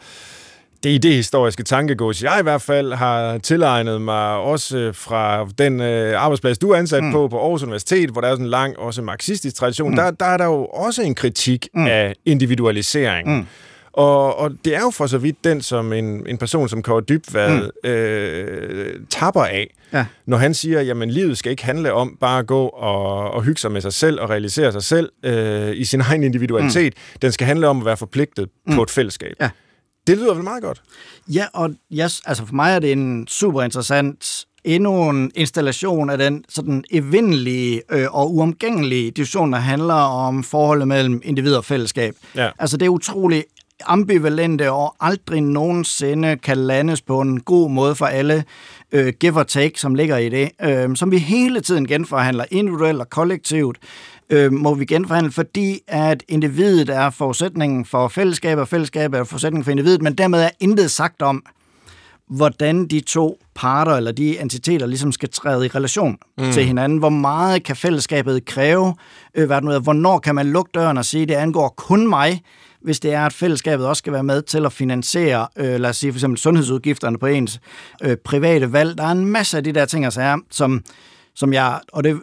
[0.84, 6.58] det idehistoriske tankegods, jeg i hvert fald har tilegnet mig også fra den øh, arbejdsplads,
[6.58, 7.12] du er ansat mm.
[7.12, 9.96] på på Aarhus Universitet, hvor der er sådan en lang, også marxistisk tradition, mm.
[9.96, 11.88] der, der er der jo også en kritik mm.
[11.88, 13.38] af individualisering.
[13.38, 13.48] Mm.
[13.94, 17.02] Og, og det er jo for så vidt den, som en, en person som Kåre
[17.02, 17.90] Dybvad mm.
[17.90, 20.06] øh, tapper af, ja.
[20.26, 23.62] når han siger, jamen livet skal ikke handle om bare at gå og, og hygge
[23.62, 26.94] sig med sig selv og realisere sig selv øh, i sin egen individualitet.
[26.94, 27.20] Mm.
[27.22, 28.76] Den skal handle om at være forpligtet mm.
[28.76, 29.34] på et fællesskab.
[29.42, 29.50] Ja.
[30.08, 30.82] Det lyder vel meget godt?
[31.28, 36.18] Ja, og yes, altså for mig er det en super interessant endnu en installation af
[36.18, 42.16] den sådan evindelige øh, og uomgængelige diskussion, der handler om forholdet mellem individ og fællesskab.
[42.36, 42.50] Ja.
[42.60, 43.46] Altså det er utroligt
[43.86, 48.44] ambivalente og aldrig nogensinde kan landes på en god måde for alle
[48.92, 53.00] øh, give or take, som ligger i det, øh, som vi hele tiden genforhandler individuelt
[53.00, 53.78] og kollektivt,
[54.30, 59.64] øh, må vi genforhandle, fordi at individet er forudsætningen for fællesskabet, og fællesskabet er forudsætningen
[59.64, 61.44] for individet, men dermed er intet sagt om,
[62.32, 66.52] hvordan de to parter eller de entiteter ligesom skal træde i relation mm.
[66.52, 66.98] til hinanden.
[66.98, 68.96] Hvor meget kan fællesskabet kræve?
[69.36, 69.48] Øh,
[69.80, 72.42] hvornår kan man lukke døren og sige, det angår kun mig?
[72.84, 75.98] Hvis det er, at fællesskabet også skal være med til at finansiere, øh, lad os
[75.98, 77.60] sige for eksempel sundhedsudgifterne på ens
[78.04, 78.98] øh, private valg.
[78.98, 80.82] Der er en masse af de der ting, altså her, som,
[81.36, 82.20] som jeg, og det,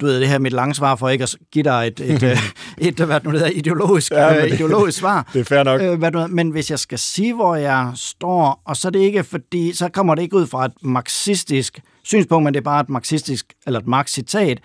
[0.00, 2.22] du ved, det her er mit lange svar for ikke at give dig et, et,
[2.22, 2.38] et,
[2.98, 5.28] et hvad nu hedder, ideologisk, ja, øh, ideologisk svar.
[5.32, 5.82] Det er fair nok.
[5.82, 9.00] Øh, hvad du, men hvis jeg skal sige, hvor jeg står, og så er det
[9.00, 12.80] ikke fordi, så kommer det ikke ud fra et marxistisk synspunkt, men det er bare
[12.80, 14.58] et marxistisk, eller et marx-citat,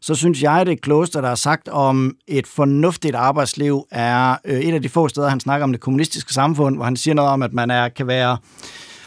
[0.00, 4.74] så synes jeg, det klogeste, der er sagt om et fornuftigt arbejdsliv, er øh, et
[4.74, 7.42] af de få steder, han snakker om det kommunistiske samfund, hvor han siger noget om,
[7.42, 8.36] at man er, kan være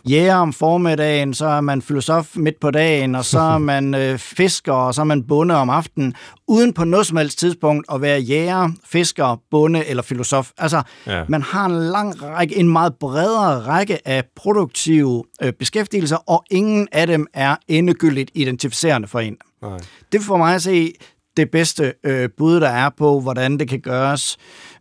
[0.10, 4.18] jæger om formiddagen, så er man filosof midt på dagen, og så er man øh,
[4.18, 6.14] fisker, og så er man bonde om aftenen,
[6.48, 10.52] uden på noget som helst tidspunkt at være jæger, fisker, bonde eller filosof.
[10.58, 11.24] Altså, ja.
[11.28, 16.88] man har en lang række, en meget bredere række af produktive øh, beskæftigelser, og ingen
[16.92, 19.38] af dem er endegyldigt identificerende for en.
[19.64, 19.80] Nej.
[20.12, 20.94] Det får mig at se
[21.38, 24.38] det bedste øh, bud, der er på, hvordan det kan gøres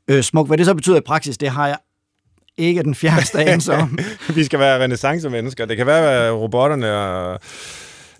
[0.08, 0.48] øh, smukt.
[0.48, 1.76] Hvad det så betyder i praksis, det har jeg
[2.58, 3.98] ikke den fjerneste anelse om.
[4.34, 5.66] Vi skal være renaissance-mennesker.
[5.66, 7.40] Det kan være, at robotterne og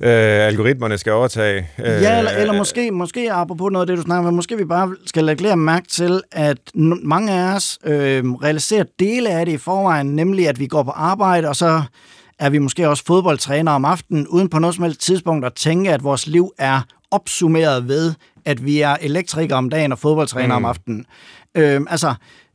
[0.00, 1.68] øh, algoritmerne skal overtage.
[1.78, 4.64] Øh, ja, eller, eller måske, måske apropos noget af det, du snakker om, måske vi
[4.64, 6.58] bare skal lægge mærke til, at
[7.02, 10.90] mange af os øh, realiserer dele af det i forvejen, nemlig at vi går på
[10.90, 11.82] arbejde, og så
[12.42, 15.92] er vi måske også fodboldtræner om aftenen, uden på noget som helst tidspunkt at tænke,
[15.92, 20.64] at vores liv er opsummeret ved, at vi er elektrikere om dagen og fodboldtræner mm.
[20.64, 21.06] om aftenen.
[21.54, 22.14] Øh, altså,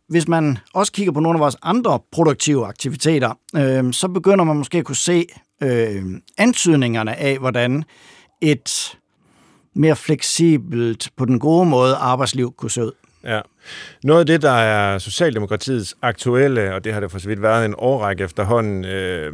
[0.09, 4.55] hvis man også kigger på nogle af vores andre produktive aktiviteter, øh, så begynder man
[4.55, 5.25] måske at kunne se
[5.63, 6.03] øh,
[6.37, 7.83] antydningerne af, hvordan
[8.41, 8.97] et
[9.75, 12.91] mere fleksibelt, på den gode måde, arbejdsliv kunne se ud.
[13.27, 13.41] Ja.
[14.03, 17.65] Noget af det, der er Socialdemokratiets aktuelle, og det har det for så vidt været
[17.65, 19.33] en årrække efterhånden, øh,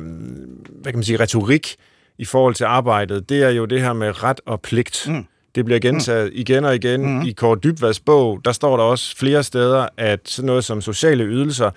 [0.81, 1.75] hvad kan man sige, retorik
[2.17, 5.05] i forhold til arbejdet, det er jo det her med ret og pligt.
[5.07, 5.25] Mm.
[5.55, 6.39] Det bliver gentaget mm.
[6.39, 7.05] igen og igen.
[7.05, 7.21] Mm.
[7.21, 11.23] I Kåre Dybvads bog, der står der også flere steder, at sådan noget som sociale
[11.23, 11.71] ydelser,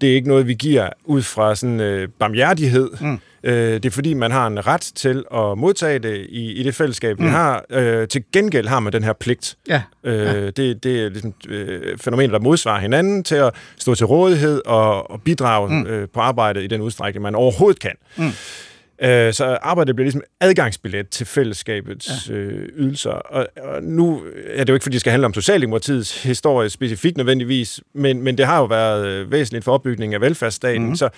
[0.00, 2.90] det er ikke noget, vi giver ud fra sådan øh, barmhjertighed.
[3.00, 3.20] Mm.
[3.44, 6.74] Øh, det er fordi, man har en ret til at modtage det i, i det
[6.74, 7.24] fællesskab, mm.
[7.24, 7.64] vi har.
[7.70, 9.56] Øh, til gengæld har man den her pligt.
[9.68, 9.82] Ja.
[10.04, 10.50] Øh, ja.
[10.50, 15.10] Det, det er ligesom øh, fænomener, der modsvarer hinanden til at stå til rådighed og,
[15.10, 15.86] og bidrage mm.
[15.86, 17.94] øh, på arbejdet i den udstrækning, man overhovedet kan.
[18.16, 18.30] Mm.
[19.02, 22.34] Øh, så arbejdet bliver ligesom adgangsbillet til fællesskabets ja.
[22.34, 23.10] øh, ydelser.
[23.10, 27.16] Og, og nu er det jo ikke, fordi det skal handle om Socialdemokratiets historie specifikt
[27.16, 30.88] nødvendigvis, men, men det har jo været øh, væsentligt for opbygningen af velfærdsstaten.
[30.88, 30.96] Mm.
[30.96, 31.08] Så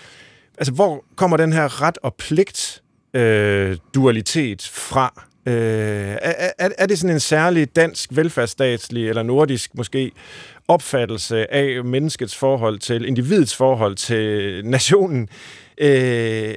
[0.58, 2.82] altså, hvor kommer den her ret og pligt
[3.14, 5.22] øh, dualitet fra?
[5.46, 10.12] Øh, er, er, er det sådan en særlig dansk velfærdsstatslig eller nordisk måske
[10.68, 15.28] opfattelse af menneskets forhold til, individets forhold til nationen,
[15.78, 16.54] Øh, øh,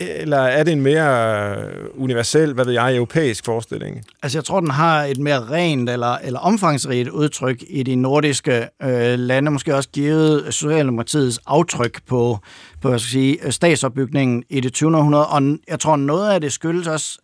[0.00, 1.56] øh, eller er det en mere
[1.94, 4.02] universel, hvad ved jeg, europæisk forestilling?
[4.22, 8.68] Altså jeg tror, den har et mere rent eller, eller omfangsrigt udtryk i de nordiske
[8.82, 12.38] øh, lande, måske også givet Socialdemokratiets aftryk på,
[12.80, 14.96] på hvad skal jeg sige, statsopbygningen i det 20.
[14.96, 17.18] århundrede, og jeg tror, noget af det skyldes også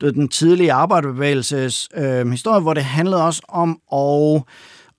[0.00, 4.42] den tidlige arbejderbevægelses øh, historie, hvor det handlede også om at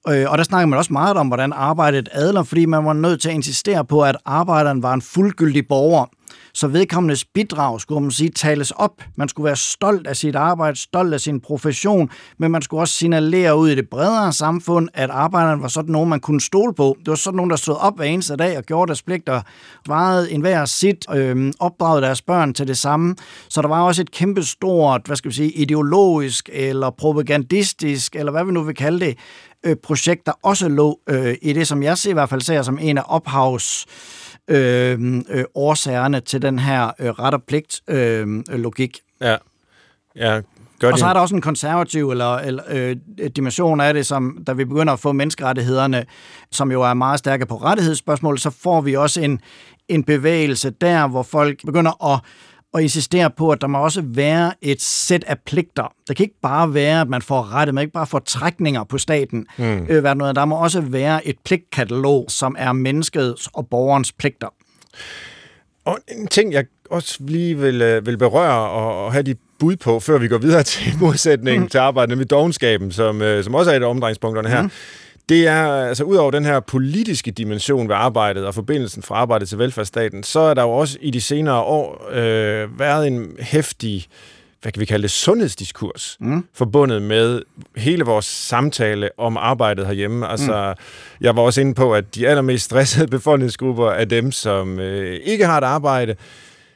[0.10, 3.22] Øh, og der snakker man også meget om, hvordan arbejdet adler, fordi man var nødt
[3.22, 6.06] til at insistere på, at arbejderen var en fuldgyldig borger.
[6.54, 9.02] Så vedkommendes bidrag, skulle man sige, tales op.
[9.16, 12.94] Man skulle være stolt af sit arbejde, stolt af sin profession, men man skulle også
[12.94, 16.98] signalere ud i det bredere samfund, at arbejderen var sådan nogen, man kunne stole på.
[17.00, 19.42] Det var sådan nogen, der stod op hver eneste dag og gjorde deres pligter,
[19.86, 23.16] svarede enhver sit, øh, opdragede deres børn til det samme.
[23.50, 28.46] Så der var også et kæmpestort, hvad skal vi sige, ideologisk eller propagandistisk, eller hvad
[28.46, 29.18] vi nu vil kalde det,
[29.64, 32.62] øh, projekt, der også lå øh, i det, som jeg ser, i hvert fald ser
[32.62, 33.86] som en af ophavs
[34.48, 39.00] øh, øh, årsagerne til den her øh, ret og pligt øh, logik.
[39.22, 39.36] Ja,
[40.16, 40.42] ja
[40.80, 42.96] Gør og så er der også en konservativ eller, eller øh,
[43.36, 46.06] dimension af det, som da vi begynder at få menneskerettighederne,
[46.52, 49.40] som jo er meget stærke på rettighedsspørgsmål, så får vi også en,
[49.88, 52.20] en bevægelse der, hvor folk begynder at
[52.74, 55.94] og insistere på, at der må også være et sæt af pligter.
[56.08, 58.98] Det kan ikke bare være, at man får rettet, man ikke bare får trækninger på
[58.98, 59.48] staten.
[59.58, 59.86] Mm.
[59.90, 64.48] Øh, der må også være et pligtkatalog, som er menneskets og borgerens pligter.
[65.86, 69.76] Og en ting, jeg også lige vil, øh, vil berøre og, og have de bud
[69.76, 71.70] på, før vi går videre til modsætningen mm.
[71.70, 74.62] til arbejdet med dogenskaben, som, øh, som også er et af omdrejningspunkterne her.
[74.62, 74.72] Mm
[75.30, 79.50] det er, altså ud over den her politiske dimension ved arbejdet og forbindelsen fra arbejdet
[79.50, 84.08] til velfærdsstaten, så er der jo også i de senere år øh, været en hæftig
[84.64, 86.46] hvad kan vi kalde det, sundhedsdiskurs, mm.
[86.54, 87.42] forbundet med
[87.76, 90.28] hele vores samtale om arbejdet herhjemme.
[90.28, 90.84] Altså, mm.
[91.22, 95.46] jeg var også inde på, at de allermest stressede befolkningsgrupper er dem, som øh, ikke
[95.46, 96.16] har et arbejde,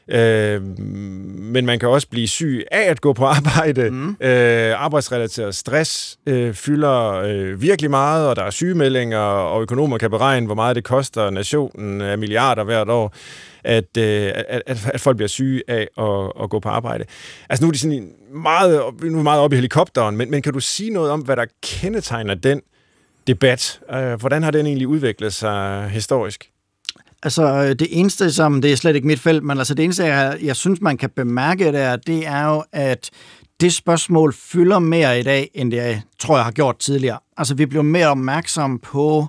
[0.10, 3.90] Øh, men man kan også blive syg af at gå på arbejde.
[3.90, 4.18] Mm.
[4.22, 10.10] Øh, arbejdsrelateret stress øh, fylder øh, virkelig meget, og der er sygemeldinger, og økonomer kan
[10.10, 13.14] beregne, hvor meget det koster nationen af milliarder hvert år,
[13.64, 17.06] at, øh, at, at, at folk bliver syge af at, at gå på arbejde.
[17.50, 20.54] Altså nu er de sådan meget, nu er meget oppe i helikopteren, men, men kan
[20.54, 22.62] du sige noget om, hvad der kendetegner den
[23.28, 23.80] debat?
[23.94, 26.50] Øh, hvordan har den egentlig udviklet sig historisk?
[27.24, 30.38] Altså, det eneste, som, det er slet ikke mit felt, men altså det eneste, jeg,
[30.42, 33.10] jeg synes, man kan bemærke der, det er jo, at
[33.62, 37.20] det spørgsmål fylder mere i dag, end det, jeg tror, jeg har gjort tidligere.
[37.38, 39.28] Altså, vi bliver mere opmærksom på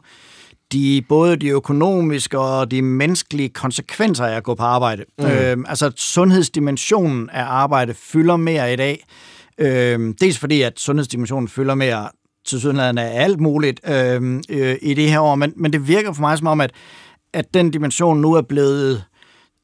[0.73, 5.05] de, både de økonomiske og de menneskelige konsekvenser af at gå på arbejde.
[5.19, 5.27] Mm.
[5.27, 9.05] Øhm, altså, sundhedsdimensionen af arbejde fylder mere i dag.
[9.59, 12.09] Øhm, dels fordi, at sundhedsdimensionen fylder mere
[12.47, 16.13] til sydenlandet af alt muligt øhm, øh, i det her år, men, men det virker
[16.13, 16.71] for mig som om, at
[17.33, 19.05] at den dimension nu er blevet,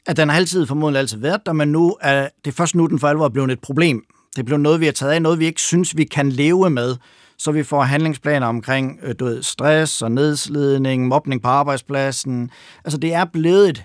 [0.07, 2.99] at den har altid formodentlig altid været der, men nu er det først nu, den
[2.99, 4.05] for alvor er blevet et problem.
[4.37, 6.71] Det er blevet noget, vi har taget af, noget vi ikke synes, vi kan leve
[6.71, 6.97] med,
[7.39, 12.51] så vi får handlingsplaner omkring øh, du ved, stress og nedslidning, mobning på arbejdspladsen.
[12.85, 13.85] Altså det er blevet et,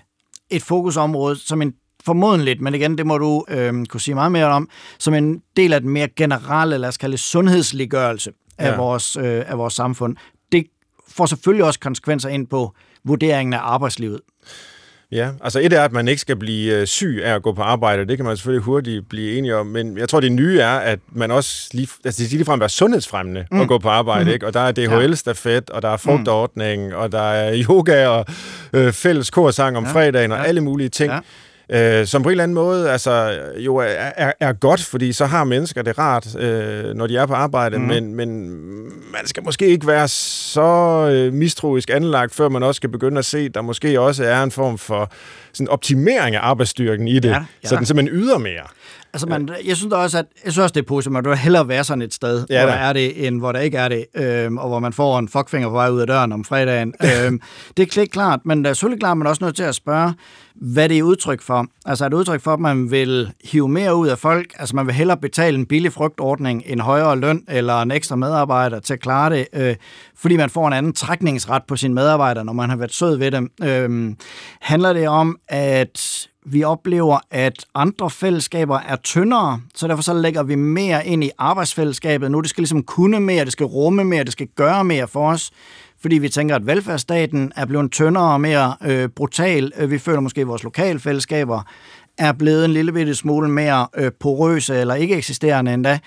[0.50, 1.72] et fokusområde, som en
[2.04, 5.72] formodentligt, men igen, det må du øh, kunne sige meget mere om, som en del
[5.72, 8.76] af den mere generelle, lad os kalde det, sundhedsliggørelse af, ja.
[8.76, 10.16] vores, øh, af vores samfund.
[10.52, 10.66] Det
[11.08, 14.20] får selvfølgelig også konsekvenser ind på vurderingen af arbejdslivet.
[15.12, 17.62] Ja, altså et er, at man ikke skal blive øh, syg af at gå på
[17.62, 20.78] arbejde, det kan man selvfølgelig hurtigt blive enige om, men jeg tror, det nye er,
[20.78, 23.60] at man også lige, altså det ligefrem være sundhedsfremmende mm.
[23.60, 24.30] at gå på arbejde, mm.
[24.30, 24.46] ikke?
[24.46, 26.94] og der er DHL-stafet, og der er frugtordning, mm.
[26.94, 28.26] og der er yoga og
[28.72, 29.92] øh, fælles korsang om ja.
[29.92, 30.44] fredagen, og ja.
[30.44, 31.12] alle mulige ting.
[31.12, 31.18] Ja
[31.72, 35.26] øh, som på en eller anden måde altså, jo er, er, er godt, fordi så
[35.26, 37.84] har mennesker det rart, øh, når de er på arbejde, mm.
[37.84, 38.50] men, men
[39.12, 43.24] man skal måske ikke være så øh, mistroisk anlagt, før man også skal begynde at
[43.24, 45.10] se, at der måske også er en form for
[45.52, 47.68] sådan optimering af arbejdsstyrken i det, ja, ja.
[47.68, 48.64] så den simpelthen yder mere.
[49.12, 51.12] Altså, man, jeg synes også, at jeg synes også, det er positivt.
[51.12, 53.60] Man vil hellere være sådan et sted, ja, hvor der er det, end hvor der
[53.60, 56.32] ikke er det, øhm, og hvor man får en fuckfinger på vej ud af døren
[56.32, 56.94] om fredagen.
[57.24, 57.40] øhm,
[57.76, 60.14] det er klart, men det er selvfølgelig klart, man er også nødt til at spørge,
[60.60, 61.66] hvad det er udtryk for.
[61.86, 64.54] Altså er det udtryk for, at man vil hive mere ud af folk?
[64.58, 68.80] Altså man vil hellere betale en billig frugtordning, en højere løn eller en ekstra medarbejder
[68.80, 69.76] til at klare det, øh,
[70.16, 73.30] fordi man får en anden trækningsret på sine medarbejdere, når man har været sød ved
[73.30, 73.50] dem.
[73.62, 74.14] Øh,
[74.60, 80.42] handler det om, at vi oplever, at andre fællesskaber er tyndere, så derfor så lægger
[80.42, 82.30] vi mere ind i arbejdsfællesskabet.
[82.30, 85.30] Nu det skal ligesom kunne mere, det skal rumme mere, det skal gøre mere for
[85.30, 85.50] os
[86.02, 89.72] fordi vi tænker, at velfærdsstaten er blevet tyndere og mere øh, brutal.
[89.76, 91.62] Øh, vi føler måske, at vores lokalfællesskaber
[92.18, 95.98] er blevet en lille bitte smule mere øh, porøse eller ikke eksisterende endda.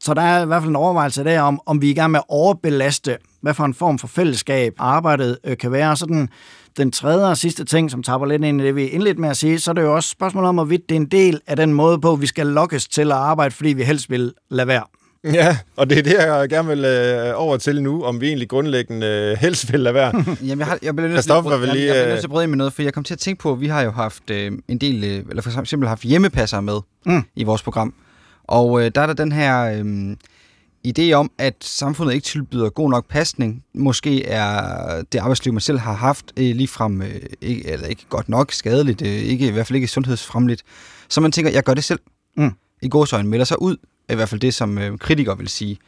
[0.00, 2.10] Så der er i hvert fald en overvejelse der om, om vi er i gang
[2.10, 5.96] med at overbelaste, hvad for en form for fællesskab arbejdet øh, kan være.
[5.96, 6.28] Sådan
[6.76, 9.36] den tredje og sidste ting, som tapper lidt ind i det, vi indledte med at
[9.36, 11.72] sige, så er det jo også spørgsmålet om, hvorvidt det er en del af den
[11.74, 14.84] måde på, vi skal lokkes til at arbejde, fordi vi helst vil lade være.
[15.32, 18.48] Ja, og det er det, jeg gerne vil øh, over til nu, om vi egentlig
[18.48, 20.12] grundlæggende øh, helst vil lade være.
[20.46, 22.46] Jamen, jeg, har, jeg bliver nødt til, at, lige, jeg, jeg nødt til at bryde
[22.46, 24.52] med noget, for jeg kom til at tænke på, at vi har jo haft øh,
[24.68, 27.22] en del, øh, eller for eksempel haft hjemmepasser med mm.
[27.36, 27.94] i vores program.
[28.44, 30.16] Og øh, der er der den her øh,
[30.88, 33.64] idé om, at samfundet ikke tilbyder god nok pasning.
[33.74, 38.28] Måske er det arbejdsliv, man selv har haft, øh, ligefrem øh, ikke, eller ikke godt
[38.28, 40.62] nok skadeligt, øh, ikke, i hvert fald ikke sundhedsfremligt.
[41.08, 42.00] Så man tænker, jeg gør det selv.
[42.36, 42.52] Mm.
[42.82, 43.76] I gåsøjne melder sig ud
[44.10, 45.78] i hvert fald det, som øh, kritikere vil sige.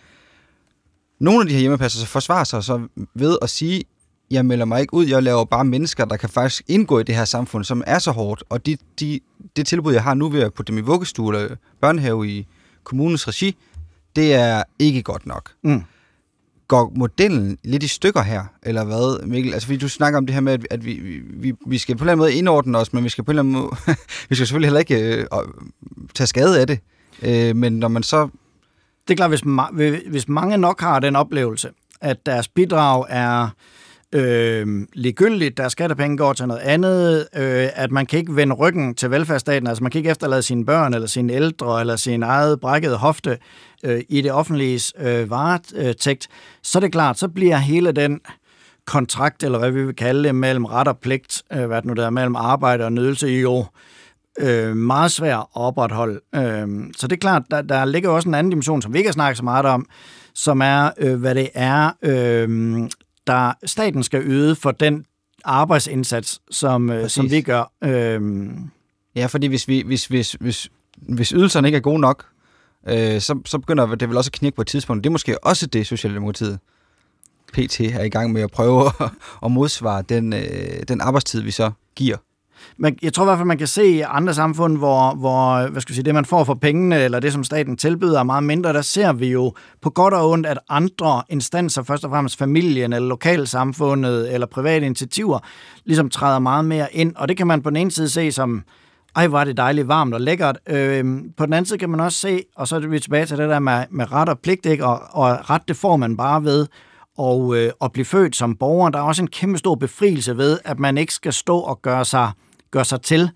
[1.21, 3.85] Nogle af de her hjemmepasser så forsvarer sig så ved at sige,
[4.31, 7.15] jeg melder mig ikke ud, jeg laver bare mennesker, der kan faktisk indgå i det
[7.15, 9.21] her samfund, som er så hårdt, og de, de,
[9.57, 12.47] det tilbud, jeg har nu ved at putte dem i vuggestue eller børnehave i
[12.85, 13.57] kommunens regi,
[14.17, 15.53] det er ikke godt nok.
[15.65, 15.83] Mm.
[16.69, 19.53] Går modellen lidt i stykker her, eller hvad, Mikkel?
[19.53, 21.99] Altså, fordi du snakker om det her med, at, at vi, vi, vi skal på
[21.99, 23.71] en eller anden måde indordne os, men vi skal på en eller anden måde,
[24.29, 25.27] vi skal selvfølgelig heller ikke øh,
[26.15, 26.79] tage skade af det.
[27.23, 28.29] Øh, men når man så...
[29.09, 31.69] Det er klart, hvis, ma- hvis mange nok har den oplevelse,
[32.01, 33.49] at deres bidrag er
[34.13, 38.95] øh, ligegyldigt, deres skattepenge går til noget andet, øh, at man kan ikke vende ryggen
[38.95, 42.61] til velfærdsstaten, altså man kan ikke efterlade sine børn, eller sine ældre, eller sin eget
[42.61, 43.39] brækkede hofte
[43.85, 46.29] øh, i det offentlige øh, varetægt,
[46.63, 48.21] så er det klart, så bliver hele den
[48.87, 51.93] kontrakt, eller hvad vi vil kalde det, mellem ret og pligt, øh, hvad det nu
[51.93, 53.65] der er, mellem arbejde og nydelse, jo øh,
[54.75, 56.21] meget svær at opretholde.
[56.35, 59.09] Øh, så det er klart, der, der ligger også en anden dimension, som vi ikke
[59.09, 59.87] har snakket så meget om,
[60.35, 62.49] som er, øh, hvad det er, øh,
[63.27, 65.05] der staten skal yde for den
[65.45, 67.73] arbejdsindsats, som, øh, som vi gør.
[67.85, 68.51] Øh,
[69.15, 72.27] ja, fordi hvis, vi, hvis, hvis, hvis, hvis ydelserne ikke er gode nok,
[72.89, 75.05] øh, så, så begynder det vel også at knække på et tidspunkt.
[75.05, 76.59] Det er måske også det, Socialdemokratiet
[77.53, 78.91] PT er i gang med at prøve
[79.45, 82.17] at modsvare den, øh, den arbejdstid, vi så giver
[82.77, 85.81] man, jeg tror i hvert fald, man kan se i andre samfund, hvor, hvor hvad
[85.81, 88.45] skal jeg sige, det, man får for pengene, eller det, som staten tilbyder, er meget
[88.45, 88.73] mindre.
[88.73, 92.93] Der ser vi jo på godt og ondt, at andre instanser, først og fremmest familien,
[92.93, 95.39] eller lokalsamfundet, eller private initiativer,
[95.85, 97.17] ligesom træder meget mere ind.
[97.17, 98.63] Og det kan man på den ene side se som,
[99.17, 100.59] ej, hvor er det dejligt varmt og lækkert.
[100.69, 101.05] Øh,
[101.37, 103.49] på den anden side kan man også se, og så er vi tilbage til det
[103.49, 104.87] der med, med ret og pligt, ikke?
[104.87, 106.67] Og, og ret, det får man bare ved
[107.19, 108.91] og, øh, at blive født som borger.
[108.91, 112.05] Der er også en kæmpe stor befrielse ved, at man ikke skal stå og gøre
[112.05, 112.31] sig
[112.71, 113.31] gør sig til.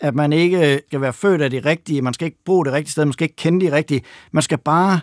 [0.00, 2.92] At man ikke skal være født af de rigtige, man skal ikke bo det rigtige
[2.92, 4.02] sted, man skal ikke kende de rigtige.
[4.32, 5.00] Man skal bare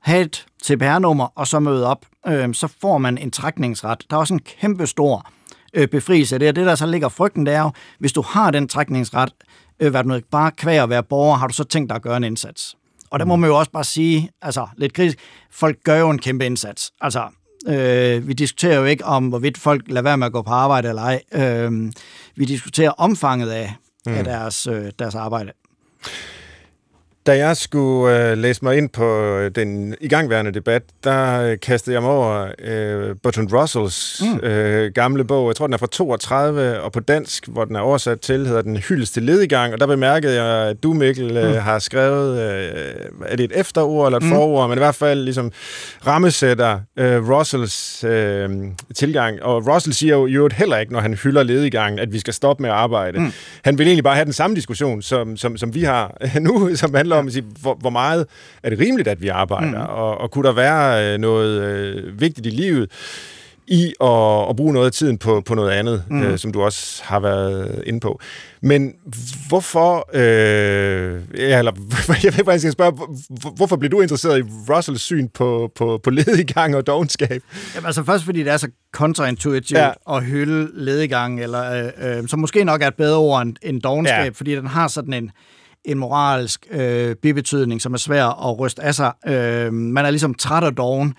[0.00, 2.06] have et CPR-nummer og så møde op.
[2.26, 4.04] Øh, så får man en trækningsret.
[4.10, 5.26] Der er også en kæmpe stor
[5.74, 6.38] øh, befrielse.
[6.38, 9.32] Det er det, der så ligger frygten, det er jo, hvis du har den trækningsret,
[9.80, 12.02] øh, hvad du ikke bare kvæg at være borger, har du så tænkt dig at
[12.02, 12.76] gøre en indsats.
[13.10, 15.18] Og der må man jo også bare sige, altså lidt kritisk,
[15.50, 16.92] folk gør jo en kæmpe indsats.
[17.00, 17.28] Altså,
[17.66, 20.88] Øh, vi diskuterer jo ikke om, hvorvidt folk lader være med at gå på arbejde
[20.88, 21.22] eller ej.
[21.32, 21.92] Øh,
[22.36, 23.74] vi diskuterer omfanget af,
[24.06, 24.12] mm.
[24.12, 25.52] af deres, øh, deres arbejde.
[27.26, 31.94] Da jeg skulle øh, læse mig ind på øh, den igangværende debat, der øh, kastede
[31.94, 34.48] jeg mig over øh, Bertrand Russells mm.
[34.48, 35.48] øh, gamle bog.
[35.48, 38.62] Jeg tror, den er fra 32, og på dansk, hvor den er oversat til, hedder
[38.62, 39.72] den Hyldest til ledigang.
[39.72, 41.58] Og der bemærkede jeg, at du, Mikkel, øh, mm.
[41.58, 42.94] har skrevet, øh,
[43.26, 44.30] er det et efterord eller et mm.
[44.30, 45.52] forord, men i hvert fald ligesom
[46.06, 48.50] rammesætter øh, Russells øh,
[48.94, 49.42] tilgang.
[49.42, 52.62] Og Russell siger jo, jo heller ikke, når han hylder ledigangen, at vi skal stoppe
[52.62, 53.18] med at arbejde.
[53.18, 53.32] Mm.
[53.64, 56.94] Han vil egentlig bare have den samme diskussion, som, som, som vi har nu, som
[56.94, 58.26] handler handler om at sige, hvor, hvor meget
[58.62, 59.94] er det rimeligt, at vi arbejder, mm.
[59.94, 62.90] og, og kunne der være øh, noget øh, vigtigt i livet
[63.66, 66.22] i at, at bruge noget af tiden på, på noget andet, mm.
[66.22, 68.20] øh, som du også har været inde på.
[68.62, 68.94] Men
[69.48, 71.72] hvorfor, øh, ja, eller
[72.24, 72.92] jeg ved jeg skal spørge,
[73.56, 77.42] hvorfor blev du interesseret i Russells syn på, på, på ledigang og dogenskab?
[77.74, 79.90] Jamen altså først, fordi det er så kontraintuitivt ja.
[80.10, 83.82] at hylde ledigang, eller øh, øh, som måske nok er et bedre ord end, end
[83.82, 84.30] dogenskab, ja.
[84.30, 85.30] fordi den har sådan en,
[85.86, 89.12] en moralsk øh, bibetydning, som er svær at ryste af sig.
[89.26, 91.14] Øh, man er ligesom træt og doven,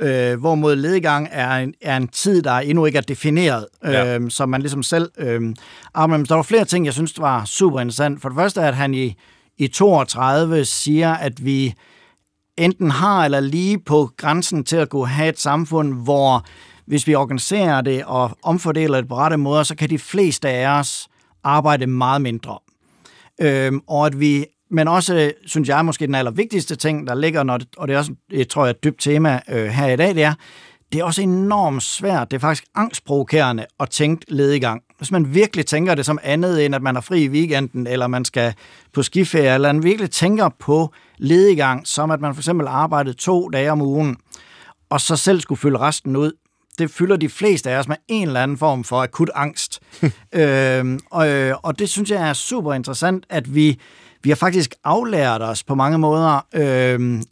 [0.00, 4.28] øh, hvorimod ledegang er en, er en tid, der endnu ikke er defineret, øh, ja.
[4.28, 5.54] som man ligesom selv øh,
[5.94, 8.22] arbejder Der var flere ting, jeg synes var super interessant.
[8.22, 9.14] For det første er, at han i,
[9.58, 11.74] i 32 siger, at vi
[12.56, 16.44] enten har eller lige på grænsen til at kunne have et samfund, hvor
[16.86, 20.78] hvis vi organiserer det og omfordeler det på rette måder, så kan de fleste af
[20.78, 21.08] os
[21.44, 22.58] arbejde meget mindre.
[23.40, 27.58] Øhm, og at vi, men også, synes jeg, måske den allervigtigste ting, der ligger, når
[27.58, 30.14] det, og det er også, jeg tror jeg, et dybt tema øh, her i dag,
[30.14, 30.34] det er,
[30.92, 34.82] det er også enormt svært, det er faktisk angstprovokerende at tænke ledegang.
[34.98, 38.06] Hvis man virkelig tænker det som andet end, at man er fri i weekenden, eller
[38.06, 38.54] man skal
[38.92, 43.48] på skiferie, eller man virkelig tænker på ledegang, som at man for eksempel arbejdede to
[43.48, 44.16] dage om ugen,
[44.90, 46.32] og så selv skulle fylde resten ud,
[46.78, 49.80] det fylder de fleste af os med en eller anden form for akut angst.
[50.32, 51.26] øhm, og,
[51.62, 53.80] og det synes jeg er super interessant, at vi,
[54.22, 57.22] vi har faktisk aflært os på mange måder øhm,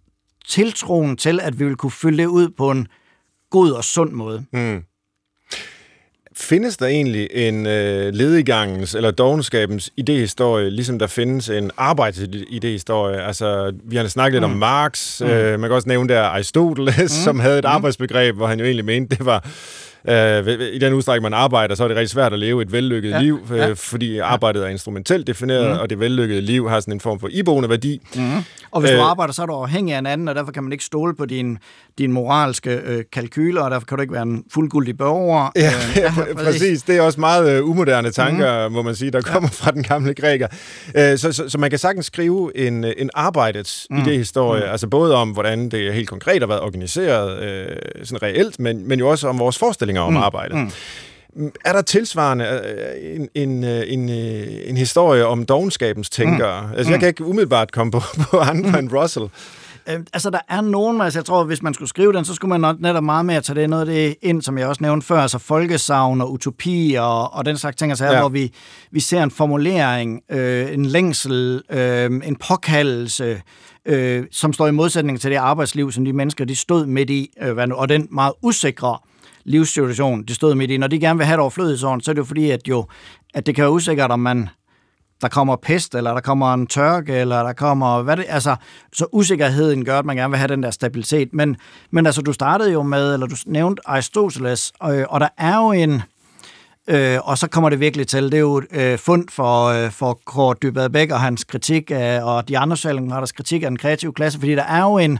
[0.46, 2.88] tiltroen til, at vi vil kunne fylde det ud på en
[3.50, 4.44] god og sund måde.
[4.52, 4.82] Mm.
[6.40, 13.22] Findes der egentlig en øh, lediggangens eller dogenskabens idehistorie, ligesom der findes en arbejdsidehistorie?
[13.22, 14.52] Altså, vi har snakket lidt mm.
[14.52, 15.26] om Marx, mm.
[15.26, 17.08] øh, man kan også nævne der Aristoteles, mm.
[17.08, 17.70] som havde et mm.
[17.70, 19.46] arbejdsbegreb, hvor han jo egentlig mente, det var
[20.08, 23.10] Øh, I den udstrækning, man arbejder, så er det rigtig svært at leve et vellykket
[23.10, 23.20] ja.
[23.20, 23.72] liv, øh, ja.
[23.72, 25.78] fordi arbejdet er instrumentelt defineret, mm.
[25.78, 28.00] og det vellykkede liv har sådan en form for iboende værdi.
[28.14, 28.44] Mm.
[28.70, 30.62] Og hvis øh, du arbejder, så er du afhængig af en anden, og derfor kan
[30.62, 31.58] man ikke stole på din,
[31.98, 35.50] din moralske øh, kalkyler, og derfor kan du ikke være en fuldgyldig borger.
[35.56, 36.44] Ja, øh, ja, præcis.
[36.44, 36.82] præcis.
[36.82, 38.74] Det er også meget øh, umoderne tanker, mm.
[38.74, 39.64] må man sige, der kommer ja.
[39.64, 40.46] fra den gamle græker.
[40.96, 43.98] Øh, så, så, så man kan sagtens skrive en, en arbejdets mm.
[43.98, 44.70] idéhistorie, mm.
[44.70, 47.66] altså både om, hvordan det helt konkret har været organiseret, øh,
[48.04, 50.18] sådan reelt, men, men jo også om vores forestilling forestillinger om mm.
[50.18, 50.56] arbejdet.
[50.56, 50.70] Mm.
[51.64, 56.62] Er der tilsvarende øh, en, en, øh, en, øh, en historie om dogenskabens tænkere?
[56.62, 56.72] Mm.
[56.76, 57.00] Altså, jeg mm.
[57.00, 58.78] kan ikke umiddelbart komme på, på andre mm.
[58.78, 59.26] end Russell.
[59.88, 62.58] Øh, altså, der er nogen, altså jeg tror, hvis man skulle skrive den, så skulle
[62.58, 65.20] man netop meget mere tage det noget af det ind, som jeg også nævnte før,
[65.20, 68.20] altså folkesavn og utopi og, og den slags ting, altså her, ja.
[68.20, 68.52] hvor vi,
[68.90, 73.42] vi ser en formulering, øh, en længsel, øh, en påkaldelse,
[73.86, 77.30] øh, som står i modsætning til det arbejdsliv, som de mennesker, de stod midt i,
[77.42, 78.98] øh, og den meget usikre
[79.44, 80.76] livssituation, de stod midt i.
[80.76, 82.86] Når de gerne vil have et overflødighedsånd, så er det jo fordi, at, jo,
[83.34, 84.48] at det kan være usikkert, om man
[85.22, 88.02] der kommer pest, eller der kommer en tørke, eller der kommer...
[88.02, 88.56] Hvad det, altså,
[88.92, 91.28] så usikkerheden gør, at man gerne vil have den der stabilitet.
[91.32, 91.56] Men,
[91.90, 95.72] men altså, du startede jo med, eller du nævnte Aristoteles, og, og der er jo
[95.72, 96.02] en...
[96.88, 98.24] Øh, og så kommer det virkelig til.
[98.24, 102.22] Det er jo øh, fund for, øh, for Kort Dybad Bæk og hans kritik af,
[102.22, 105.18] og de andre socialdemokraters kritik af den kreative klasse, fordi der er jo en,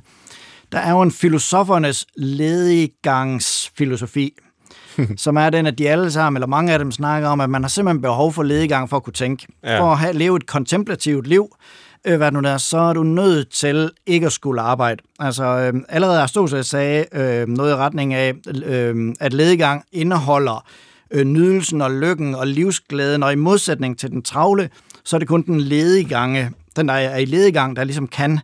[0.73, 4.35] der er jo en filosofernes ledigangsfilosofi,
[5.17, 7.63] som er den, at de alle sammen, eller mange af dem snakker om, at man
[7.63, 9.47] har simpelthen behov for ledigang for at kunne tænke.
[9.65, 9.81] Ja.
[9.81, 11.49] For at have, leve et kontemplativt liv,
[12.07, 15.03] øh, hvad nu der, så er du nødt til ikke at skulle arbejde.
[15.19, 20.67] Altså, øh, allerede Aristoteles sagde øh, noget i retning af, øh, at ledigang indeholder
[21.11, 24.71] øh, nydelsen og lykken og livsglæden, og i modsætning til den travle,
[25.05, 28.41] så er det kun den ledigange, den der er i ledigang, der ligesom kan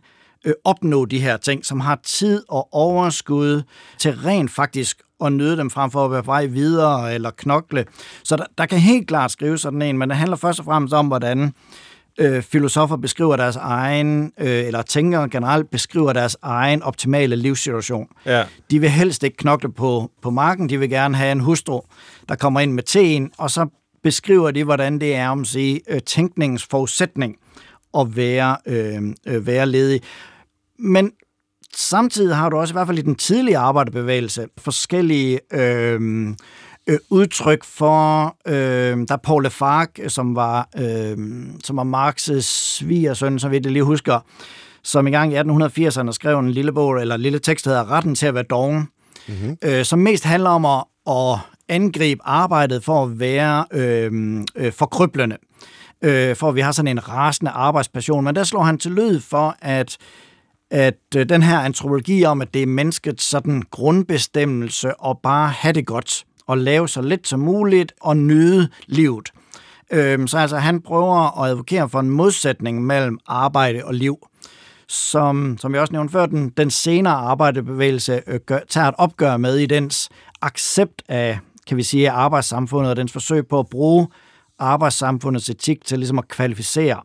[0.47, 3.61] øh, opnå de her ting, som har tid og overskud
[3.97, 7.85] til rent faktisk at nyde dem frem for at være vej videre eller knokle.
[8.23, 10.93] Så der, der kan helt klart skrive sådan en, men det handler først og fremmest
[10.93, 11.53] om, hvordan
[12.17, 18.07] øh, filosofer beskriver deres egen, øh, eller tænkere generelt beskriver deres egen optimale livssituation.
[18.25, 18.43] Ja.
[18.71, 21.81] De vil helst ikke knokle på, på marken, de vil gerne have en hustru,
[22.29, 23.67] der kommer ind med teen, og så
[24.03, 27.37] beskriver de, hvordan det er om at sige, øh, tænkningens forudsætning
[27.97, 30.01] at være, øh, øh, være ledig.
[30.79, 31.11] Men
[31.75, 36.29] samtidig har du også i hvert fald i den tidlige arbejderbevægelse forskellige øh,
[36.87, 41.17] øh, udtryk for, øh, der er Paul Lafargue, som var, øh,
[41.63, 44.19] som var Marx's svigersøn, som vi det lige husker,
[44.83, 47.91] som i gang i 1880'erne skrev en lille bog, eller en lille tekst, der hedder
[47.91, 48.87] Retten til at være dogen,
[49.27, 49.57] mm-hmm.
[49.63, 55.37] øh, som mest handler om at, at angribe arbejdet for at være øh, øh, forkryblende
[56.01, 58.23] øh, for at vi har sådan en rasende arbejdspassion.
[58.23, 59.97] Men der slår han til lyd for, at
[60.71, 65.73] at øh, den her antropologi om, at det er menneskets sådan grundbestemmelse at bare have
[65.73, 69.31] det godt, og lave så lidt som muligt, og nyde livet.
[69.91, 74.19] Øh, så altså, han prøver at advokere for en modsætning mellem arbejde og liv
[74.87, 79.37] som, som jeg også nævnte før, den, den senere arbejdebevægelse øh, gør, tager et opgør
[79.37, 80.09] med i dens
[80.41, 84.07] accept af, kan vi sige, arbejdssamfundet og dens forsøg på at bruge
[84.59, 87.01] arbejdssamfundets etik til ligesom at kvalificere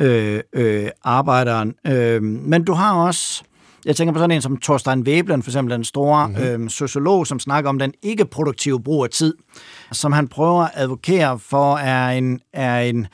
[0.00, 1.74] øh, øh, arbejderen.
[1.86, 3.42] Øh, men du har også,
[3.84, 6.44] jeg tænker på sådan en som Thorstein Veblen, for eksempel den store mm-hmm.
[6.44, 9.34] øh, sociolog, som snakker om den ikke-produktive brug af tid,
[9.92, 13.06] som han prøver at advokere for, er en, er en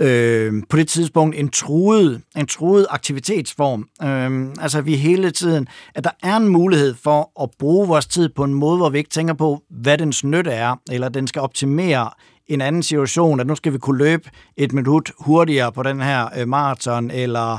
[0.00, 3.88] øh, på det tidspunkt en truet, en truet aktivitetsform.
[4.02, 8.28] Øh, altså vi hele tiden, at der er en mulighed for at bruge vores tid
[8.28, 11.42] på en måde, hvor vi ikke tænker på, hvad dens nytte er, eller den skal
[11.42, 12.10] optimere
[12.48, 16.28] en anden situation, at nu skal vi kunne løbe et minut hurtigere på den her
[16.38, 17.58] øh, maraton, eller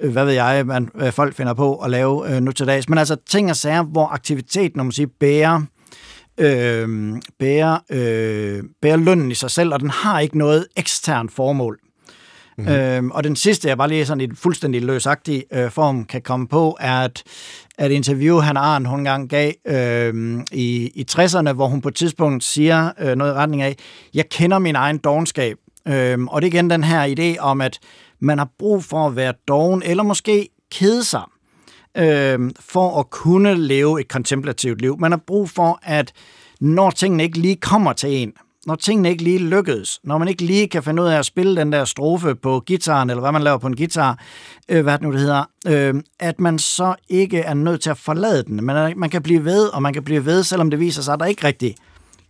[0.00, 2.88] øh, hvad ved jeg, man, øh, folk finder på at lave øh, nu til dags.
[2.88, 5.62] Men altså ting og sager, hvor aktiviteten, når man siger, bærer,
[6.38, 11.78] øh, bærer, øh, bærer lønnen i sig selv, og den har ikke noget ekstern formål.
[12.60, 12.74] Mm-hmm.
[12.74, 16.22] Øhm, og den sidste, jeg bare lige sådan i en fuldstændig løsagtig øh, form kan
[16.22, 17.22] komme på, er at,
[17.78, 21.94] at interview, han Arndt hun gang gav øh, i, i 60'erne, hvor hun på et
[21.94, 23.76] tidspunkt siger øh, noget i retning af,
[24.14, 25.56] jeg kender min egen dogenskab.
[25.88, 27.78] Øh, og det er igen den her idé om, at
[28.20, 31.22] man har brug for at være doven, eller måske kede sig,
[31.96, 34.98] øh, for at kunne leve et kontemplativt liv.
[34.98, 36.12] Man har brug for, at
[36.60, 38.32] når tingene ikke lige kommer til en,
[38.70, 41.56] når tingene ikke lige lykkedes, når man ikke lige kan finde ud af at spille
[41.56, 44.18] den der strofe på gitaren, eller hvad man laver på en guitar,
[44.68, 47.98] øh, hvad det nu det hedder, øh, at man så ikke er nødt til at
[47.98, 48.64] forlade den.
[48.64, 51.20] Man, man kan blive ved, og man kan blive ved, selvom det viser sig, at
[51.20, 51.74] der ikke rigtig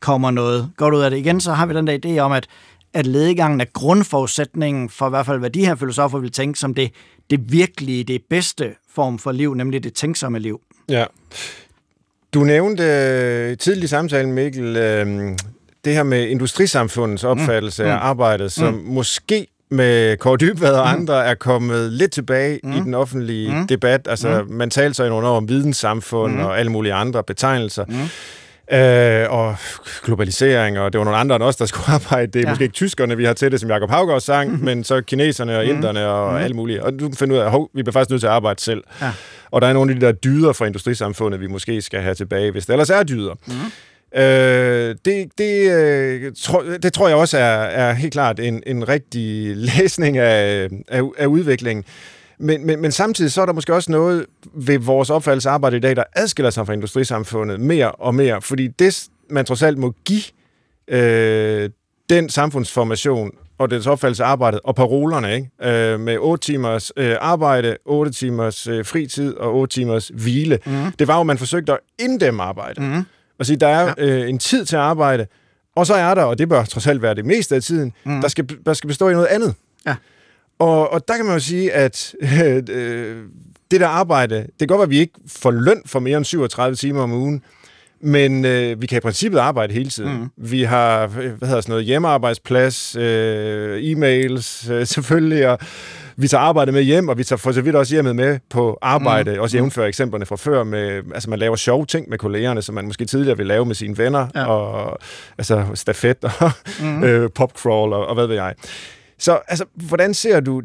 [0.01, 1.19] kommer noget godt ud af det.
[1.19, 2.47] Igen, så har vi den der idé om, at,
[2.95, 6.75] at ledegangen er grundforudsætningen for i hvert fald, hvad de her filosofer vil tænke som
[6.75, 6.91] det,
[7.31, 10.61] det virkelige, det bedste form for liv, nemlig det tænksomme liv.
[10.89, 11.05] Ja.
[12.35, 15.37] Du nævnte øh, tidlig i samtalen, Mikkel, øh,
[15.85, 17.29] det her med industrisamfundets mm.
[17.29, 17.91] opfattelse mm.
[17.91, 18.81] af arbejdet, som mm.
[18.85, 21.01] måske med Kåre Dybvad og mm.
[21.01, 22.73] andre er kommet lidt tilbage mm.
[22.73, 23.67] i den offentlige mm.
[23.67, 24.09] debat.
[24.09, 24.55] Altså, mm.
[24.55, 26.45] man talte så i nogle år om videnssamfund mm.
[26.45, 27.85] og alle mulige andre betegnelser.
[27.89, 28.09] Mm.
[28.73, 29.57] Øh, og
[30.05, 32.27] globalisering, og det var nogle andre end os, der skulle arbejde.
[32.27, 32.49] Det er ja.
[32.49, 34.65] måske ikke tyskerne, vi har til det, som Jacob Havgaard sang, mm.
[34.65, 35.71] men så kineserne og mm.
[35.71, 36.39] inderne og mm.
[36.39, 36.81] alt muligt.
[36.81, 38.83] Og du finder ud af, at vi bliver faktisk nødt til at arbejde selv.
[39.01, 39.13] Ja.
[39.51, 42.51] Og der er nogle af de der dyder fra industrisamfundet, vi måske skal have tilbage,
[42.51, 43.35] hvis det ellers er dyder.
[43.47, 43.55] Mm.
[44.17, 48.89] Øh, det, det, øh, tro, det tror jeg også er, er helt klart en, en
[48.89, 51.85] rigtig læsning af, af, af udviklingen.
[52.39, 55.77] Men, men, men samtidig så er der måske også noget ved vores opfattelse af arbejde
[55.77, 59.79] i dag, der adskiller sig fra industrisamfundet mere og mere, fordi det, man trods alt
[59.79, 60.23] må give
[60.89, 61.71] øh,
[62.11, 65.51] den samfundsformation og dens opfattelse af arbejdet, og parolerne, ikke?
[65.93, 70.59] Øh, med 8 timers øh, arbejde, 8 timers øh, fritid og 8 timers hvile.
[70.67, 70.93] Mm.
[70.99, 72.81] Det var jo, man forsøgte at inddæmme arbejde.
[72.81, 73.05] Mm
[73.41, 74.05] og sige, der er ja.
[74.05, 75.27] øh, en tid til at arbejde,
[75.77, 78.21] og så er der, og det bør trods alt være det meste af tiden, mm.
[78.21, 79.55] der, skal, der skal bestå i noget andet.
[79.87, 79.95] Ja.
[80.59, 82.15] Og, og der kan man jo sige, at
[82.71, 83.17] øh,
[83.71, 86.25] det der arbejde, det kan godt være, at vi ikke får løn for mere end
[86.25, 87.43] 37 timer om ugen,
[88.01, 90.13] men øh, vi kan i princippet arbejde hele tiden.
[90.21, 90.29] Mm.
[90.37, 95.59] Vi har hvad hedder sådan noget, hjemmearbejdsplads, øh, e-mails øh, selvfølgelig, og
[96.21, 98.79] vi tager arbejde med hjem, og vi tager for så vidt også hjemmet med på
[98.83, 99.41] arbejde, mm.
[99.41, 99.61] også mm.
[99.61, 103.05] jævnfør eksemplerne fra før, med, altså man laver sjove ting med kollegerne, som man måske
[103.05, 104.47] tidligere ville lave med sine venner, ja.
[104.47, 104.99] og
[105.39, 106.51] altså stafet og
[106.81, 107.05] mm.
[107.05, 108.55] øh, popcrawl og, og hvad ved jeg.
[109.19, 110.63] Så altså, hvordan ser du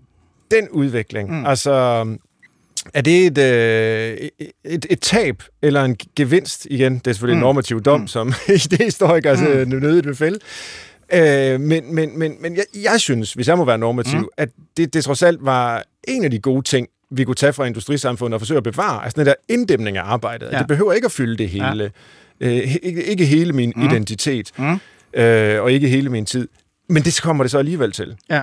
[0.52, 1.40] den udvikling?
[1.40, 1.46] Mm.
[1.46, 1.72] Altså,
[2.94, 4.30] er det et, øh,
[4.66, 6.68] et, et tab eller en gevinst?
[6.70, 7.42] Igen, det er selvfølgelig mm.
[7.42, 8.08] en normativ dom, mm.
[8.08, 8.34] som
[8.66, 9.44] idehistoriker mm.
[9.44, 10.40] altså, nødigt vil fælde.
[11.14, 14.28] Øh, men men, men, men jeg, jeg synes, hvis jeg må være normativ, mm.
[14.38, 17.66] at det, det trods alt var en af de gode ting, vi kunne tage fra
[17.66, 19.04] industrisamfundet og forsøge at bevare.
[19.04, 20.50] Altså den der inddæmning af arbejdet.
[20.52, 20.60] Ja.
[20.60, 21.92] Det behøver ikke at fylde det hele.
[22.42, 22.48] Ja.
[22.48, 23.82] Øh, ikke, ikke hele min mm.
[23.82, 24.52] identitet.
[24.58, 24.80] Mm.
[25.14, 26.48] Øh, og ikke hele min tid.
[26.90, 28.16] Men det kommer det så alligevel til.
[28.30, 28.42] Ja.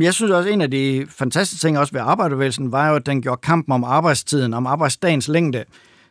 [0.00, 3.06] Jeg synes også, at en af de fantastiske ting også ved arbejdervægelsen var jo, at
[3.06, 5.64] den gjorde kampen om arbejdstiden, om arbejdsdagens længde,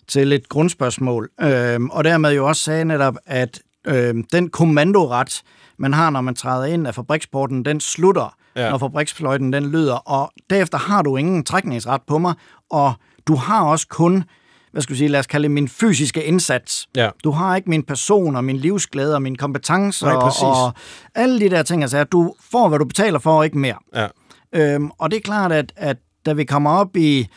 [0.08, 1.30] til et grundspørgsmål.
[1.42, 5.44] Øh, og dermed jo også sagde netop, at øh, den kommandoret,
[5.78, 8.70] man har, når man træder ind af fabriksporten, den slutter, ja.
[8.70, 12.34] når fabriksfløjten den lyder, og derefter har du ingen trækningsret på mig,
[12.70, 12.94] og
[13.28, 14.24] du har også kun
[14.72, 16.88] hvad skal vi sige, lad os kalde det min fysiske indsats.
[16.96, 17.10] Ja.
[17.24, 20.74] Du har ikke min person og min livsglæde og mine kompetencer Nej, og, og
[21.16, 23.76] alle de der ting, altså at du får, hvad du betaler for, og ikke mere.
[23.96, 24.08] Ja.
[24.54, 27.28] Øhm, og det er klart, at, at da vi kommer op i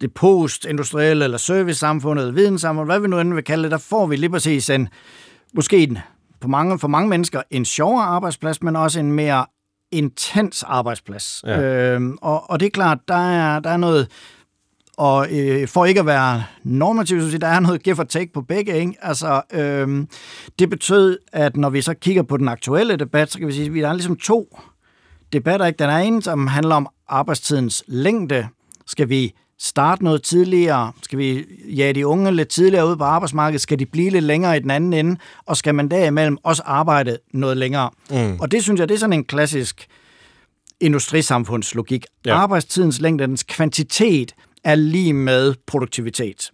[0.00, 4.06] det postindustrielle eller service-samfundet, eller videnssamfundet, hvad vi nu end vil kalde det, der får
[4.06, 4.88] vi lige præcis en,
[5.54, 5.98] måske en,
[6.40, 9.46] på mange, for mange mennesker en sjovere arbejdsplads, men også en mere
[9.92, 11.42] intens arbejdsplads.
[11.46, 11.60] Ja.
[11.60, 14.08] Øhm, og, og det er klart, der er, der er noget,
[14.96, 18.42] og øh, for ikke at være normativ, så der er noget give og take på
[18.42, 18.78] begge.
[18.78, 18.94] Ikke?
[19.02, 20.08] Altså, øhm,
[20.58, 23.66] det betød, at når vi så kigger på den aktuelle debat, så kan vi sige,
[23.66, 24.58] at der er ligesom to
[25.32, 25.66] debatter.
[25.66, 25.78] Ikke?
[25.78, 28.48] Den er en, som handler om arbejdstidens længde.
[28.86, 30.92] Skal vi starte noget tidligere?
[31.02, 31.44] Skal vi
[31.76, 33.60] jage de unge lidt tidligere ud på arbejdsmarkedet?
[33.60, 35.16] Skal de blive lidt længere i den anden ende?
[35.46, 37.90] Og skal man derimellem også arbejde noget længere?
[38.10, 38.40] Mm.
[38.40, 39.86] Og det synes jeg, det er sådan en klassisk
[40.80, 42.04] industrisamfundslogik.
[42.26, 42.34] Ja.
[42.34, 44.34] Arbejdstidens længde, dens kvantitet,
[44.64, 46.50] er lige med produktivitet.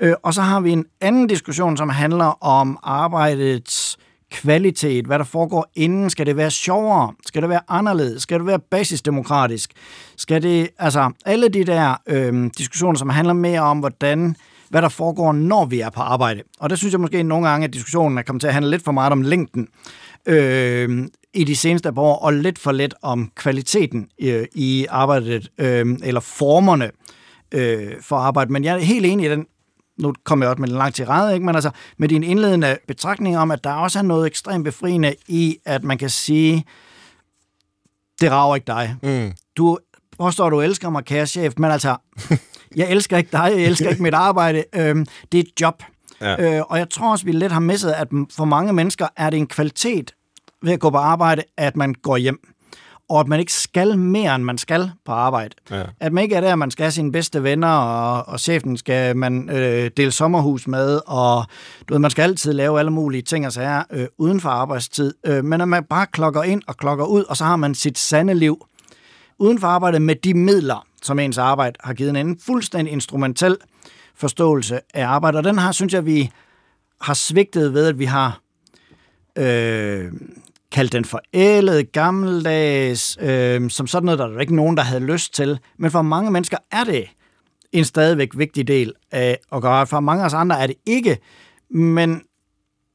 [0.00, 3.91] Øh, og så har vi en anden diskussion, som handler om arbejdets
[4.32, 6.10] kvalitet, hvad der foregår inden.
[6.10, 7.12] Skal det være sjovere?
[7.26, 8.22] Skal det være anderledes?
[8.22, 9.70] Skal det være basisdemokratisk?
[10.16, 14.36] Skal det, altså alle de der øh, diskussioner, som handler mere om, hvordan
[14.72, 16.42] hvad der foregår, når vi er på arbejde.
[16.60, 18.84] Og der synes jeg måske nogle gange, at diskussionen er kommet til at handle lidt
[18.84, 19.68] for meget om længden
[20.26, 25.86] øh, i de seneste år, og lidt for lidt om kvaliteten øh, i arbejdet, øh,
[26.02, 26.90] eller formerne
[27.52, 28.52] øh, for arbejde.
[28.52, 29.46] Men jeg er helt enig i den
[29.98, 31.46] nu kommer jeg også med en lang tirade, ikke?
[31.46, 35.56] men altså med din indledende betragtning om, at der også er noget ekstremt befriende i,
[35.64, 36.64] at man kan sige,
[38.20, 38.96] det rager ikke dig.
[39.02, 39.32] Mm.
[39.56, 39.78] Du
[40.18, 41.96] påstår, du elsker mig, kære chef, men altså,
[42.76, 44.64] jeg elsker ikke dig, jeg elsker ikke mit arbejde.
[44.74, 45.82] Øhm, det er et job.
[46.20, 46.56] Ja.
[46.56, 49.36] Øh, og jeg tror også, vi lidt har misset, at for mange mennesker er det
[49.36, 50.14] en kvalitet
[50.62, 52.51] ved at gå på arbejde, at man går hjem
[53.12, 55.54] og at man ikke skal mere, end man skal på arbejde.
[55.70, 55.82] Ja.
[56.00, 59.16] At man ikke er der, man skal have sine bedste venner, og, og chefen skal
[59.16, 61.44] man øh, dele sommerhus med, og
[61.88, 65.14] du ved, man skal altid lave alle mulige ting og sager øh, uden for arbejdstid.
[65.26, 67.98] Øh, men at man bare klokker ind og klokker ud, og så har man sit
[67.98, 68.66] sande liv
[69.38, 73.56] uden for arbejdet med de midler, som ens arbejde har givet en fuldstændig instrumentel
[74.14, 75.38] forståelse af arbejde.
[75.38, 76.30] Og den har, synes jeg, vi
[77.00, 78.40] har svigtet ved, at vi har
[79.38, 80.12] øh,
[80.72, 85.34] kaldt den forældet, gammeldags, øh, som sådan noget, der er ikke nogen, der havde lyst
[85.34, 85.58] til.
[85.78, 87.04] Men for mange mennesker er det
[87.72, 89.86] en stadigvæk vigtig del af at gøre.
[89.86, 91.18] For mange af os andre er det ikke.
[91.70, 92.22] Men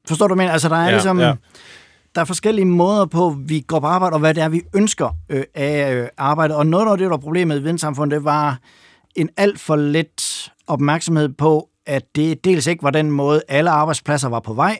[0.07, 1.19] forstår du, men altså der er ja, ligesom...
[1.19, 1.33] Ja.
[2.15, 5.09] Der er forskellige måder på, vi går på arbejde, og hvad det er, vi ønsker
[5.29, 6.57] øh, af øh, arbejdet.
[6.57, 8.59] Og noget af det, der var problemet i videnssamfundet, det var
[9.15, 14.29] en alt for let opmærksomhed på, at det dels ikke var den måde, alle arbejdspladser
[14.29, 14.79] var på vej,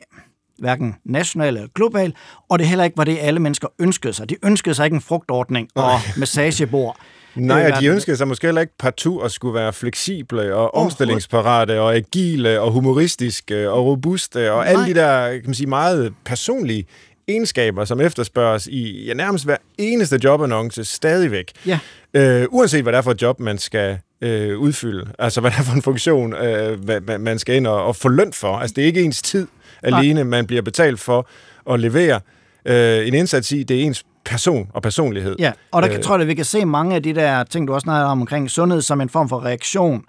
[0.60, 2.14] hverken national eller global,
[2.50, 4.30] og det heller ikke var det, alle mennesker ønskede sig.
[4.30, 6.98] De ønskede sig ikke en frugtordning og massagebord.
[7.36, 11.82] Nej, og de ønskede sig måske heller ikke partout at skulle være fleksible og omstillingsparate
[11.82, 14.74] og agile og humoristiske og robuste og Nej.
[14.74, 16.86] alle de der kan man sige, meget personlige
[17.28, 21.52] egenskaber, som efterspørges i ja, nærmest hver eneste jobannonce stadigvæk.
[21.66, 21.80] Ja.
[22.14, 25.12] Øh, uanset hvad det er for et job, man skal øh, udfylde.
[25.20, 28.10] Altså hvad det er for en funktion, øh, hvad, man skal ind og, og få
[28.10, 28.58] løn for.
[28.58, 29.48] Altså det er ikke ens tid
[29.84, 31.28] alene, man bliver betalt for
[31.70, 32.20] at levere
[32.66, 33.64] øh, en indsats i.
[33.64, 35.36] Det er ens person og personlighed.
[35.40, 37.44] Ja, og der kan, øh, tror jeg, at vi kan se mange af de der
[37.44, 40.04] ting, du også snakker om omkring sundhed, som en form for reaktion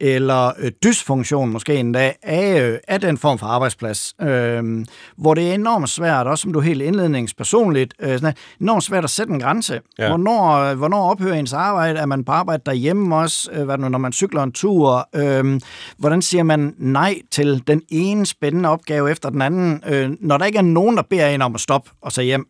[0.00, 4.86] eller øh, dysfunktion måske endda af, øh, af den form for arbejdsplads, øh,
[5.16, 9.10] hvor det er enormt svært, også som du helt indledningspersonligt, øh, sådan, enormt svært at
[9.10, 9.80] sætte en grænse.
[9.98, 10.08] Ja.
[10.08, 11.98] Hvornår, hvornår ophører ens arbejde?
[11.98, 13.50] Er man på arbejde derhjemme også?
[13.52, 15.08] Øh, hvad nu, når man cykler en tur?
[15.14, 15.60] Øh,
[15.98, 20.44] hvordan siger man nej til den ene spændende opgave efter den anden, øh, når der
[20.44, 22.46] ikke er nogen, der beder en om at stoppe og tage hjem?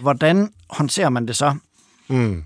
[0.00, 1.54] Hvordan håndterer man det så?
[2.08, 2.44] Mm.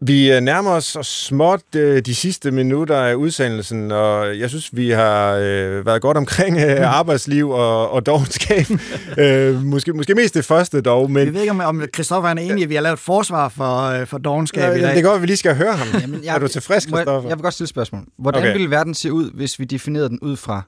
[0.00, 4.90] Vi øh, nærmer os småt øh, de sidste minutter af udsendelsen, og jeg synes, vi
[4.90, 8.66] har øh, været godt omkring øh, arbejdsliv og, og dogenskab.
[9.18, 11.10] øh, måske, måske mest det første dog.
[11.10, 11.26] Men...
[11.26, 13.82] Vi ved ikke, om, om Christoffer er enig at vi har lavet et forsvar for,
[13.82, 14.96] øh, for dogenskab ja, i dag.
[14.96, 16.00] Det går, at vi lige skal høre ham.
[16.00, 17.12] Jamen, jeg, er du tilfreds, Christoffer?
[17.12, 18.02] Jeg, jeg vil godt stille et spørgsmål.
[18.18, 18.52] Hvordan okay.
[18.52, 20.62] ville verden se ud, hvis vi definerede den ud fra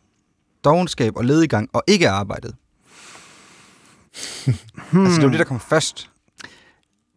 [0.64, 2.54] dogenskab og ledigang og ikke arbejdet?
[4.90, 5.04] hmm.
[5.06, 6.10] Altså, det var det, der kom først.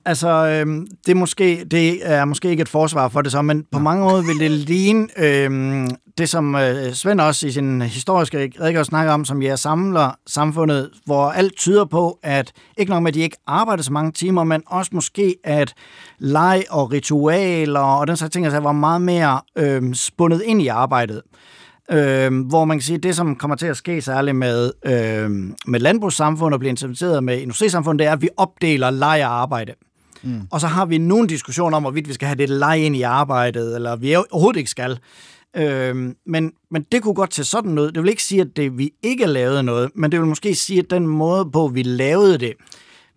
[0.06, 3.66] Altså, øh, det, er måske, det er måske ikke et forsvar for det så, men
[3.72, 5.88] på mange måder vil det ligne øh,
[6.18, 10.89] det, som øh, Svend også i sin historiske redegørelse snakker om, som jeg samler samfundet,
[11.06, 14.43] hvor alt tyder på, at ikke nok med, at de ikke arbejder så mange timer,
[14.43, 15.74] men også måske, at
[16.20, 20.68] leg og ritualer og den slags ting, altså, var meget mere øh, spundet ind i
[20.68, 21.22] arbejdet.
[21.91, 25.30] Øh, hvor man kan sige, at det, som kommer til at ske særligt med, øh,
[25.68, 29.74] med landbrugssamfundet og bliver implementeret med industrisamfundet, det er, at vi opdeler leg og arbejde.
[29.82, 29.91] Mm.
[30.24, 30.41] Mm.
[30.51, 33.01] Og så har vi nogle diskussioner om, hvorvidt vi skal have det leg ind i
[33.01, 34.99] arbejdet, eller vi overhovedet ikke skal.
[35.55, 37.95] Øhm, men, men det kunne godt til sådan noget.
[37.95, 40.80] Det vil ikke sige, at det, vi ikke lavede noget, men det vil måske sige,
[40.80, 42.53] at den måde på, vi lavede det,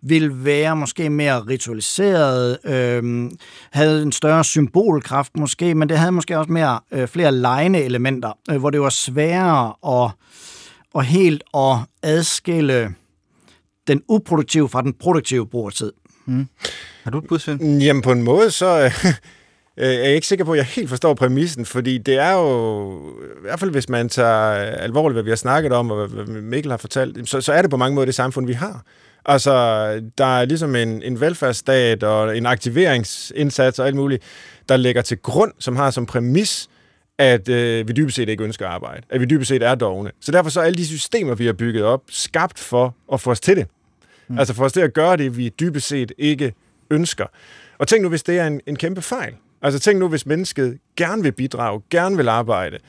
[0.01, 3.31] vil være måske mere ritualiseret, øhm,
[3.71, 8.31] havde en større symbolkraft måske, men det havde måske også mere øh, flere lejende elementer,
[8.51, 10.11] øh, hvor det var sværere at,
[10.93, 12.95] og helt at adskille
[13.87, 15.91] den uproduktive fra den produktive brugertid.
[16.25, 16.47] Mm.
[17.05, 17.81] Har du et bud, Svend?
[17.81, 18.65] Jamen på en måde, så
[19.77, 22.99] øh, er jeg ikke sikker på, at jeg helt forstår præmissen, fordi det er jo,
[23.19, 26.71] i hvert fald hvis man tager alvorligt, hvad vi har snakket om, og hvad Mikkel
[26.71, 28.83] har fortalt, så, så er det på mange måder det samfund, vi har.
[29.25, 29.51] Altså,
[30.17, 34.23] der er ligesom en, en velfærdsstat og en aktiveringsindsats og alt muligt,
[34.69, 36.69] der ligger til grund, som har som præmis,
[37.17, 39.01] at øh, vi dybest set ikke ønsker arbejde.
[39.09, 40.11] At vi dybest set er dogne.
[40.21, 43.31] Så derfor så er alle de systemer, vi har bygget op, skabt for at få
[43.31, 43.67] os til det.
[44.27, 44.39] Mm.
[44.39, 46.53] Altså for os til at gøre det, vi dybest set ikke
[46.91, 47.25] ønsker.
[47.77, 49.33] Og tænk nu, hvis det er en, en kæmpe fejl.
[49.61, 52.79] Altså tænk nu, hvis mennesket gerne vil bidrage, gerne vil arbejde,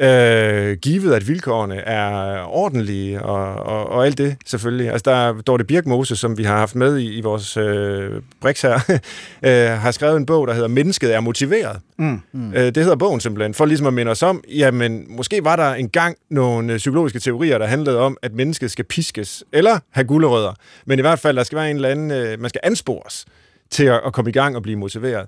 [0.00, 4.90] øh, givet at vilkårene er ordentlige og, og, og alt det selvfølgelig.
[4.90, 8.62] Altså der er Dorte Birkmose, som vi har haft med i, i vores øh, Brix
[8.62, 8.80] her,
[9.46, 11.80] øh, har skrevet en bog, der hedder Mennesket er motiveret.
[11.98, 12.20] Mm.
[12.32, 12.52] Mm.
[12.52, 15.74] Øh, det hedder bogen simpelthen, for ligesom at minde os om, jamen måske var der
[15.74, 20.54] engang nogle psykologiske teorier, der handlede om, at mennesket skal piskes, eller have gulerødder.
[20.86, 23.26] Men i hvert fald, der skal være en eller anden, øh, man skal anspores
[23.70, 25.26] til at, at komme i gang og blive motiveret.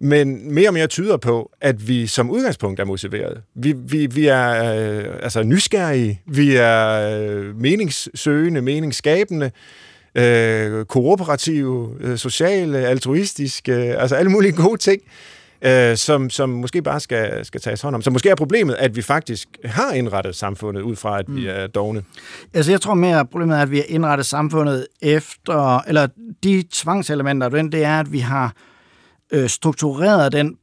[0.00, 3.40] Men mere og mere tyder på, at vi som udgangspunkt er motiveret.
[3.54, 9.50] Vi, vi, vi er øh, altså nysgerrige, vi er øh, meningssøgende, meningsskabende,
[10.14, 15.02] øh, kooperative, øh, sociale, altruistiske, altså alle mulige gode ting,
[15.62, 18.02] øh, som, som måske bare skal, skal tages hånd om.
[18.02, 21.36] Så måske er problemet, at vi faktisk har indrettet samfundet ud fra, at mm.
[21.36, 22.02] vi er dogne.
[22.54, 26.06] Altså jeg tror mere, at problemet er, at vi har indrettet samfundet efter, eller
[26.44, 28.54] de tvangselementer, det er, at vi har
[29.32, 30.56] øh, struktureret den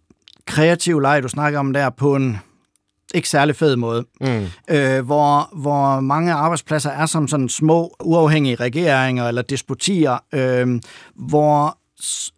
[0.45, 2.38] kreative leg, du snakker om der, på en
[3.15, 4.45] ikke særlig fed måde, mm.
[4.70, 10.82] øh, hvor, hvor mange arbejdspladser er som sådan små, uafhængige regeringer eller despotier, øh,
[11.15, 11.78] hvor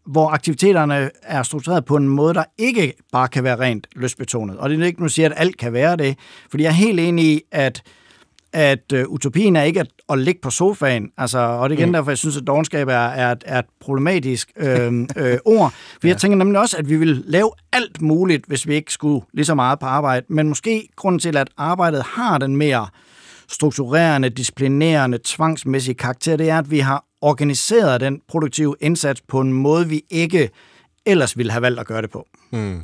[0.05, 4.57] hvor aktiviteterne er struktureret på en måde, der ikke bare kan være rent lystbetonet.
[4.57, 6.17] Og det er ikke, nu siger, at alt kan være det,
[6.49, 7.81] fordi jeg er helt enig i, at
[8.53, 11.89] at uh, utopien er ikke at, at ligge på sofaen, altså, og det er igen
[11.89, 11.93] mm.
[11.93, 15.71] derfor, jeg synes, at dogenskab er, er, et, er et problematisk øh, øh, ord.
[15.71, 16.07] For ja.
[16.07, 19.45] jeg tænker nemlig også, at vi vil lave alt muligt, hvis vi ikke skulle lige
[19.45, 22.87] så meget på arbejde, men måske grunden til, at arbejdet har den mere
[23.47, 29.53] strukturerende, disciplinerende, tvangsmæssige karakter, det er, at vi har organiseret den produktive indsats på en
[29.53, 30.49] måde, vi ikke
[31.05, 32.27] ellers ville have valgt at gøre det på.
[32.51, 32.81] Mm.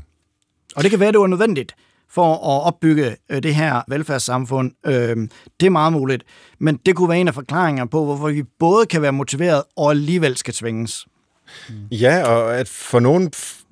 [0.76, 1.76] Og det kan være, at det var nødvendigt
[2.16, 4.72] for at opbygge øh, det her velfærdssamfund.
[4.86, 5.18] Øh,
[5.60, 6.24] det er meget muligt.
[6.60, 9.90] Men det kunne være en af forklaringerne på, hvorfor vi både kan være motiveret og
[9.90, 11.06] alligevel skal tvinges.
[11.92, 13.32] Ja, og at for nogle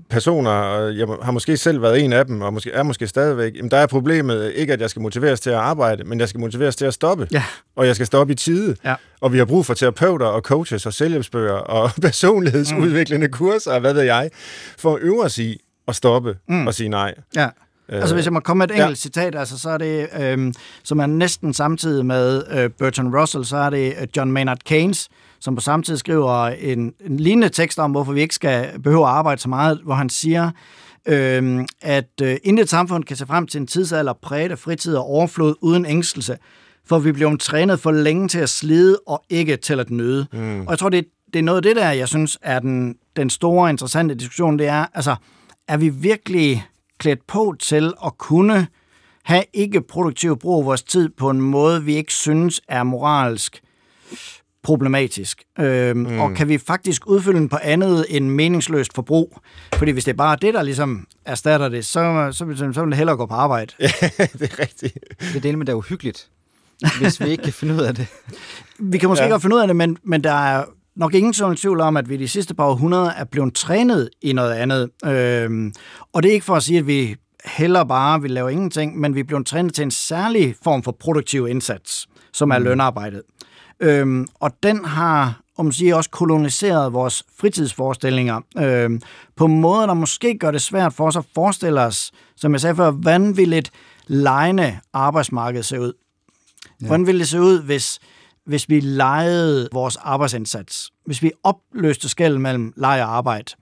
[0.10, 3.56] personer, og jeg har måske selv været en af dem, og måske, er måske stadigvæk,
[3.56, 6.40] jamen der er problemet ikke, at jeg skal motiveres til at arbejde, men jeg skal
[6.40, 7.28] motiveres til at stoppe.
[7.32, 7.44] Ja.
[7.76, 8.76] Og jeg skal stoppe i tide.
[8.86, 8.96] Ja.
[9.22, 13.34] Og vi har brug for terapeuter og coaches og selvhjælpsbøger og personlighedsudviklende mm.
[13.34, 14.30] kurser, og hvad ved jeg,
[14.78, 16.68] for at øve os i at stoppe mm.
[16.68, 17.14] og sige nej.
[17.36, 17.50] Ja.
[17.90, 18.96] Altså hvis jeg må komme med et enkelt ja.
[18.96, 20.54] citat, altså, så er det, øh,
[20.84, 25.10] som er næsten samtidig med øh, Bertrand Russell, så er det øh, John Maynard Keynes,
[25.40, 29.04] som på samme tid skriver en, en lignende tekst om, hvorfor vi ikke skal behøve
[29.04, 30.52] at arbejde så meget, hvor han siger,
[31.08, 35.04] øh, at øh, intet samfund kan se frem til en tidsalder præget af fritid og
[35.04, 36.38] overflod uden ængstelse,
[36.86, 40.28] for vi bliver trænet for længe til at slide og ikke til at nøde.
[40.34, 40.62] Mm.
[40.62, 43.30] Og jeg tror, det, det er noget af det der, jeg synes er den, den
[43.30, 45.16] store interessante diskussion, det er, altså,
[45.68, 46.66] er vi virkelig
[47.00, 48.68] klædt på til at kunne
[49.24, 53.62] have ikke produktiv brug af vores tid på en måde, vi ikke synes er moralsk
[54.64, 55.44] problematisk.
[55.60, 56.20] Øhm, mm.
[56.20, 59.38] Og kan vi faktisk udfylde den på andet end meningsløst forbrug?
[59.74, 62.90] Fordi hvis det er bare det, der ligesom erstatter det, så, så, så, så vil
[62.90, 63.74] det hellere gå på arbejde.
[63.80, 63.88] Ja,
[64.18, 64.98] det er rigtigt.
[65.20, 66.30] Det er det, men det er uhyggeligt,
[67.02, 68.08] hvis vi ikke kan finde ud af det.
[68.80, 69.28] Vi kan måske ja.
[69.28, 70.66] ikke finde ud af det, men, men der er
[70.96, 74.34] nok ingen sådan tvivl om, at vi de sidste par århundreder er blevet trænet i
[74.34, 74.90] noget andet.
[75.06, 75.74] Øhm,
[76.14, 77.16] og det er ikke for at sige, at vi
[77.46, 80.92] heller bare vil lave ingenting, men vi er blevet trænet til en særlig form for
[80.92, 82.64] produktiv indsats, som er mm.
[82.64, 83.22] lønarbejdet.
[83.80, 89.02] Øhm, og den har om man siger, også koloniseret vores fritidsforestillinger øhm,
[89.36, 92.76] på måder, der måske gør det svært for os at forestille os, som jeg sagde
[92.76, 93.72] før, hvordan vil et
[94.08, 95.94] lejende arbejdsmarked se ud?
[96.82, 96.88] Ja.
[96.88, 98.00] Hvordan ville det se ud, hvis,
[98.46, 100.92] hvis vi lejede vores arbejdsindsats?
[101.06, 103.56] Hvis vi opløste skæld mellem leg og arbejde?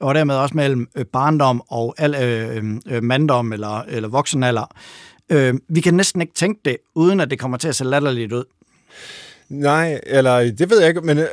[0.00, 4.74] og dermed også mellem øh, barndom og al, øh, øh, øh, manddom eller, eller voksenalder.
[5.32, 8.32] Øh, vi kan næsten ikke tænke det, uden at det kommer til at se latterligt
[8.32, 8.44] ud.
[9.48, 11.26] Nej, eller det ved jeg ikke, men øh,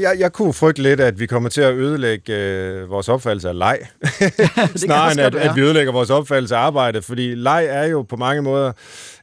[0.00, 3.58] jeg, jeg kunne frygte lidt, at vi kommer til at ødelægge øh, vores opfattelse af
[3.58, 3.78] leg,
[4.76, 8.16] snarere end at, at vi ødelægger vores opfattelse af arbejde, fordi leg er jo på
[8.16, 8.72] mange måder,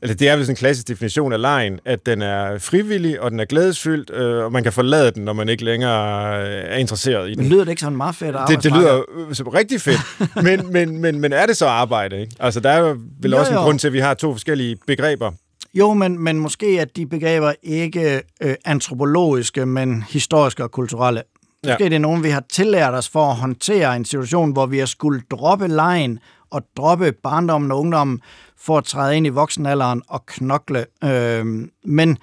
[0.02, 3.32] eller det er vel sådan en klassisk definition af lejen, at den er frivillig, og
[3.32, 6.76] den er glædesfyldt, øh, og man kan forlade den, når man ikke længere øh, er
[6.76, 7.44] interesseret i den.
[7.44, 10.00] Men lyder det ikke sådan meget fedt det, det lyder øh, så rigtig fedt,
[10.44, 12.22] men, men, men, men er det så arbejde?
[12.22, 12.36] Ikke?
[12.40, 13.64] Altså, der er vel jo, også en jo.
[13.64, 15.32] grund til, at vi har to forskellige begreber
[15.74, 21.24] jo, men, men måske at de begreber ikke øh, antropologiske, men historiske og kulturelle.
[21.64, 21.90] Måske ja.
[21.90, 24.86] det er nogen, vi har tillært os for at håndtere en situation, hvor vi har
[24.86, 28.22] skulle droppe lejen og droppe barndommen og ungdommen
[28.58, 30.86] for at træde ind i voksenalderen og knokle.
[31.04, 31.46] Øh,
[31.84, 32.18] men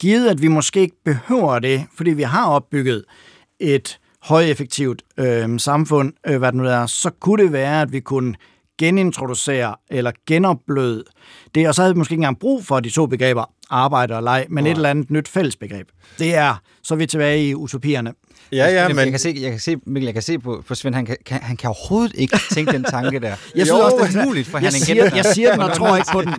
[0.00, 3.04] givet, at vi måske ikke behøver det, fordi vi har opbygget
[3.60, 8.00] et højeffektivt øh, samfund, øh, hvad det nu er, så kunne det være, at vi
[8.00, 8.34] kunne
[8.78, 11.04] genintroducere eller genopløde
[11.54, 14.22] det, og så havde vi måske ikke engang brug for de to begreber, arbejde og
[14.22, 14.70] leg, men ja.
[14.70, 15.88] et eller andet nyt fællesbegreb.
[16.18, 18.12] Det er, så er vi tilbage i utopierne.
[18.52, 18.98] Ja, ja, men...
[18.98, 21.16] Jeg kan se, jeg kan se, Mikkel, jeg kan se på, på Svend, han kan,
[21.26, 23.28] kan, han kan overhovedet ikke tænke den tanke der.
[23.28, 25.72] Jeg synes jo, også, det er muligt, for jeg han siger, Jeg siger den og
[25.72, 26.34] tror ikke på den.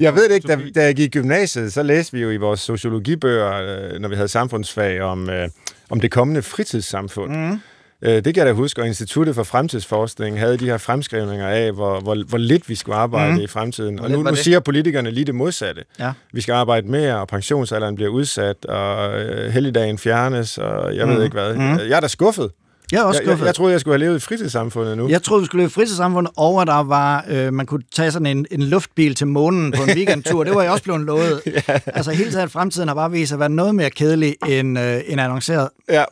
[0.00, 2.36] jeg ved det ikke, da, da jeg gik i gymnasiet, så læste vi jo i
[2.36, 5.48] vores sociologibøger, øh, når vi havde samfundsfag, om, øh,
[5.90, 7.36] om det kommende fritidssamfund.
[7.36, 7.60] Mm.
[8.02, 11.72] Øh, det kan jeg da huske, og Instituttet for Fremtidsforskning havde de her fremskrivninger af,
[11.72, 13.40] hvor, hvor, hvor lidt vi skulle arbejde mm.
[13.40, 14.00] i fremtiden.
[14.00, 15.84] Og nu, nu siger politikerne lige det modsatte.
[15.98, 16.12] Ja.
[16.32, 21.14] Vi skal arbejde mere, og pensionsalderen bliver udsat, og øh, helligdagen fjernes, og jeg mm.
[21.14, 21.54] ved ikke hvad.
[21.54, 21.60] Mm.
[21.60, 22.50] Jeg er da skuffet.
[22.92, 25.08] Jeg er også jeg, jeg, jeg troede, jeg skulle have levet i fritidssamfundet nu.
[25.08, 28.10] Jeg troede, vi skulle leve i fritidssamfundet, og at der var, øh, man kunne tage
[28.10, 30.44] sådan en, en luftbil til månen på en weekendtur.
[30.44, 31.40] det var jeg også blevet lovet.
[31.68, 31.80] ja.
[31.86, 35.00] Altså hele tiden fremtiden har bare vist sig at være noget mere kedelig end, øh,
[35.06, 35.68] end annonceret.
[35.88, 36.04] Ja.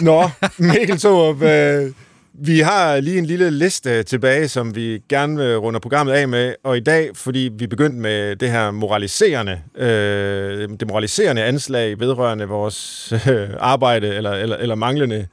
[0.00, 1.92] Nå, Mikkel Thorup, øh,
[2.32, 6.28] vi har lige en lille liste tilbage, som vi gerne øh, vil runde programmet af
[6.28, 12.00] med, og i dag, fordi vi begyndte med det her moraliserende, øh, det moraliserende anslag
[12.00, 15.26] vedrørende vores øh, arbejde, eller, eller, eller manglende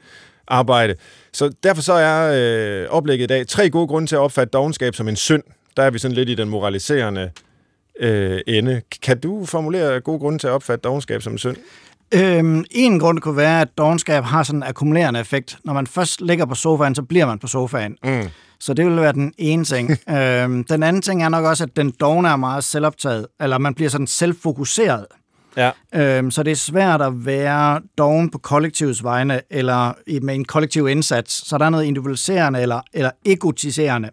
[0.48, 0.96] arbejde.
[1.34, 4.96] Så derfor så er øh, oplægget i dag tre gode grunde til at opfatte dogenskab
[4.96, 5.44] som en synd.
[5.78, 7.32] Der er vi sådan lidt i den moraliserende
[8.00, 8.82] øh, ende.
[9.02, 11.58] Kan du formulere gode grunde til at opfatte dogenskab som en synd?
[12.14, 15.58] Øhm, en grund kunne være, at dogenskab har sådan en akkumulerende effekt.
[15.66, 17.98] Når man først ligger på sofaen, så bliver man på sofaen.
[18.04, 18.24] Mm.
[18.60, 19.92] Så det vil være den ene ting.
[20.18, 23.74] øhm, den anden ting er nok også, at den dogne er meget selvoptaget, eller man
[23.74, 25.06] bliver sådan selvfokuseret.
[25.58, 25.72] Ja.
[25.96, 30.88] Øhm, så det er svært at være doven på kollektivets vegne, eller med en kollektiv
[30.88, 31.50] indsats.
[31.50, 34.10] Så der er noget individualiserende eller, eller egotiserende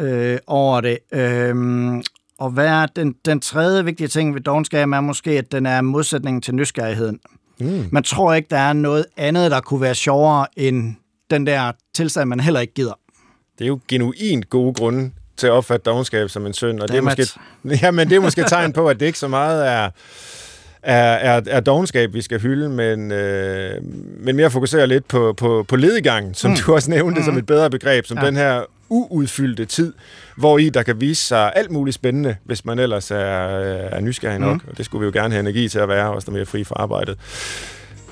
[0.00, 0.98] øh, over det.
[1.12, 2.02] Øhm,
[2.40, 5.80] og hvad er den, den tredje vigtige ting ved dogenskab er måske, at den er
[5.80, 7.18] modsætningen til nysgerrigheden.
[7.60, 7.88] Mm.
[7.92, 10.94] Man tror ikke, der er noget andet, der kunne være sjovere end
[11.30, 12.98] den der tilstand, man heller ikke gider.
[13.58, 16.96] Det er jo genuint gode grunde til at opfatte dogenskab som en synd, og det
[16.96, 17.26] er, måske,
[17.82, 19.90] ja, men det er måske tegn på, at det ikke så meget er,
[20.82, 23.74] er, er, er dogenskab, vi skal hylde, men, øh,
[24.18, 26.56] men mere fokusere lidt på, på, på ledegangen, som mm.
[26.56, 27.24] du også nævnte mm.
[27.24, 28.26] som et bedre begreb, som ja.
[28.26, 29.92] den her uudfyldte tid,
[30.36, 34.38] hvor i der kan vise sig alt muligt spændende, hvis man ellers er, er nysgerrig
[34.38, 34.68] nok, mm.
[34.70, 36.64] og det skulle vi jo gerne have energi til at være, også der mere fri
[36.64, 37.18] fra arbejdet.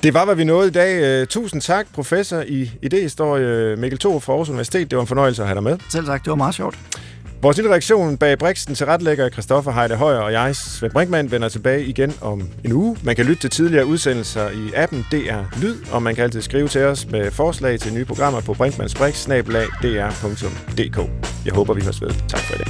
[0.03, 1.27] Det var, hvad vi nåede i dag.
[1.27, 4.91] Tusind tak, professor i idehistorie Mikkel Thor fra Aarhus Universitet.
[4.91, 5.77] Det var en fornøjelse at have dig med.
[5.89, 6.77] Selv tak, det var meget sjovt.
[7.41, 11.49] Vores lille reaktion bag Brixen til retlægger Christoffer Heide Højer og jeg, Svend Brinkmann, vender
[11.49, 12.97] tilbage igen om en uge.
[13.03, 16.67] Man kan lytte til tidligere udsendelser i appen DR Lyd, og man kan altid skrive
[16.67, 21.09] til os med forslag til nye programmer på brinkmannsbrix.dr.dk.
[21.45, 22.09] Jeg håber, vi høres ved.
[22.27, 22.67] Tak for i dag.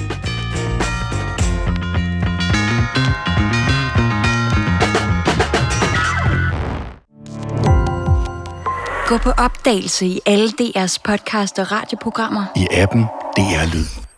[9.07, 12.45] Gå på opdagelse i alle DR's podcast og radioprogrammer.
[12.55, 13.03] I appen
[13.38, 14.09] DR Lyd.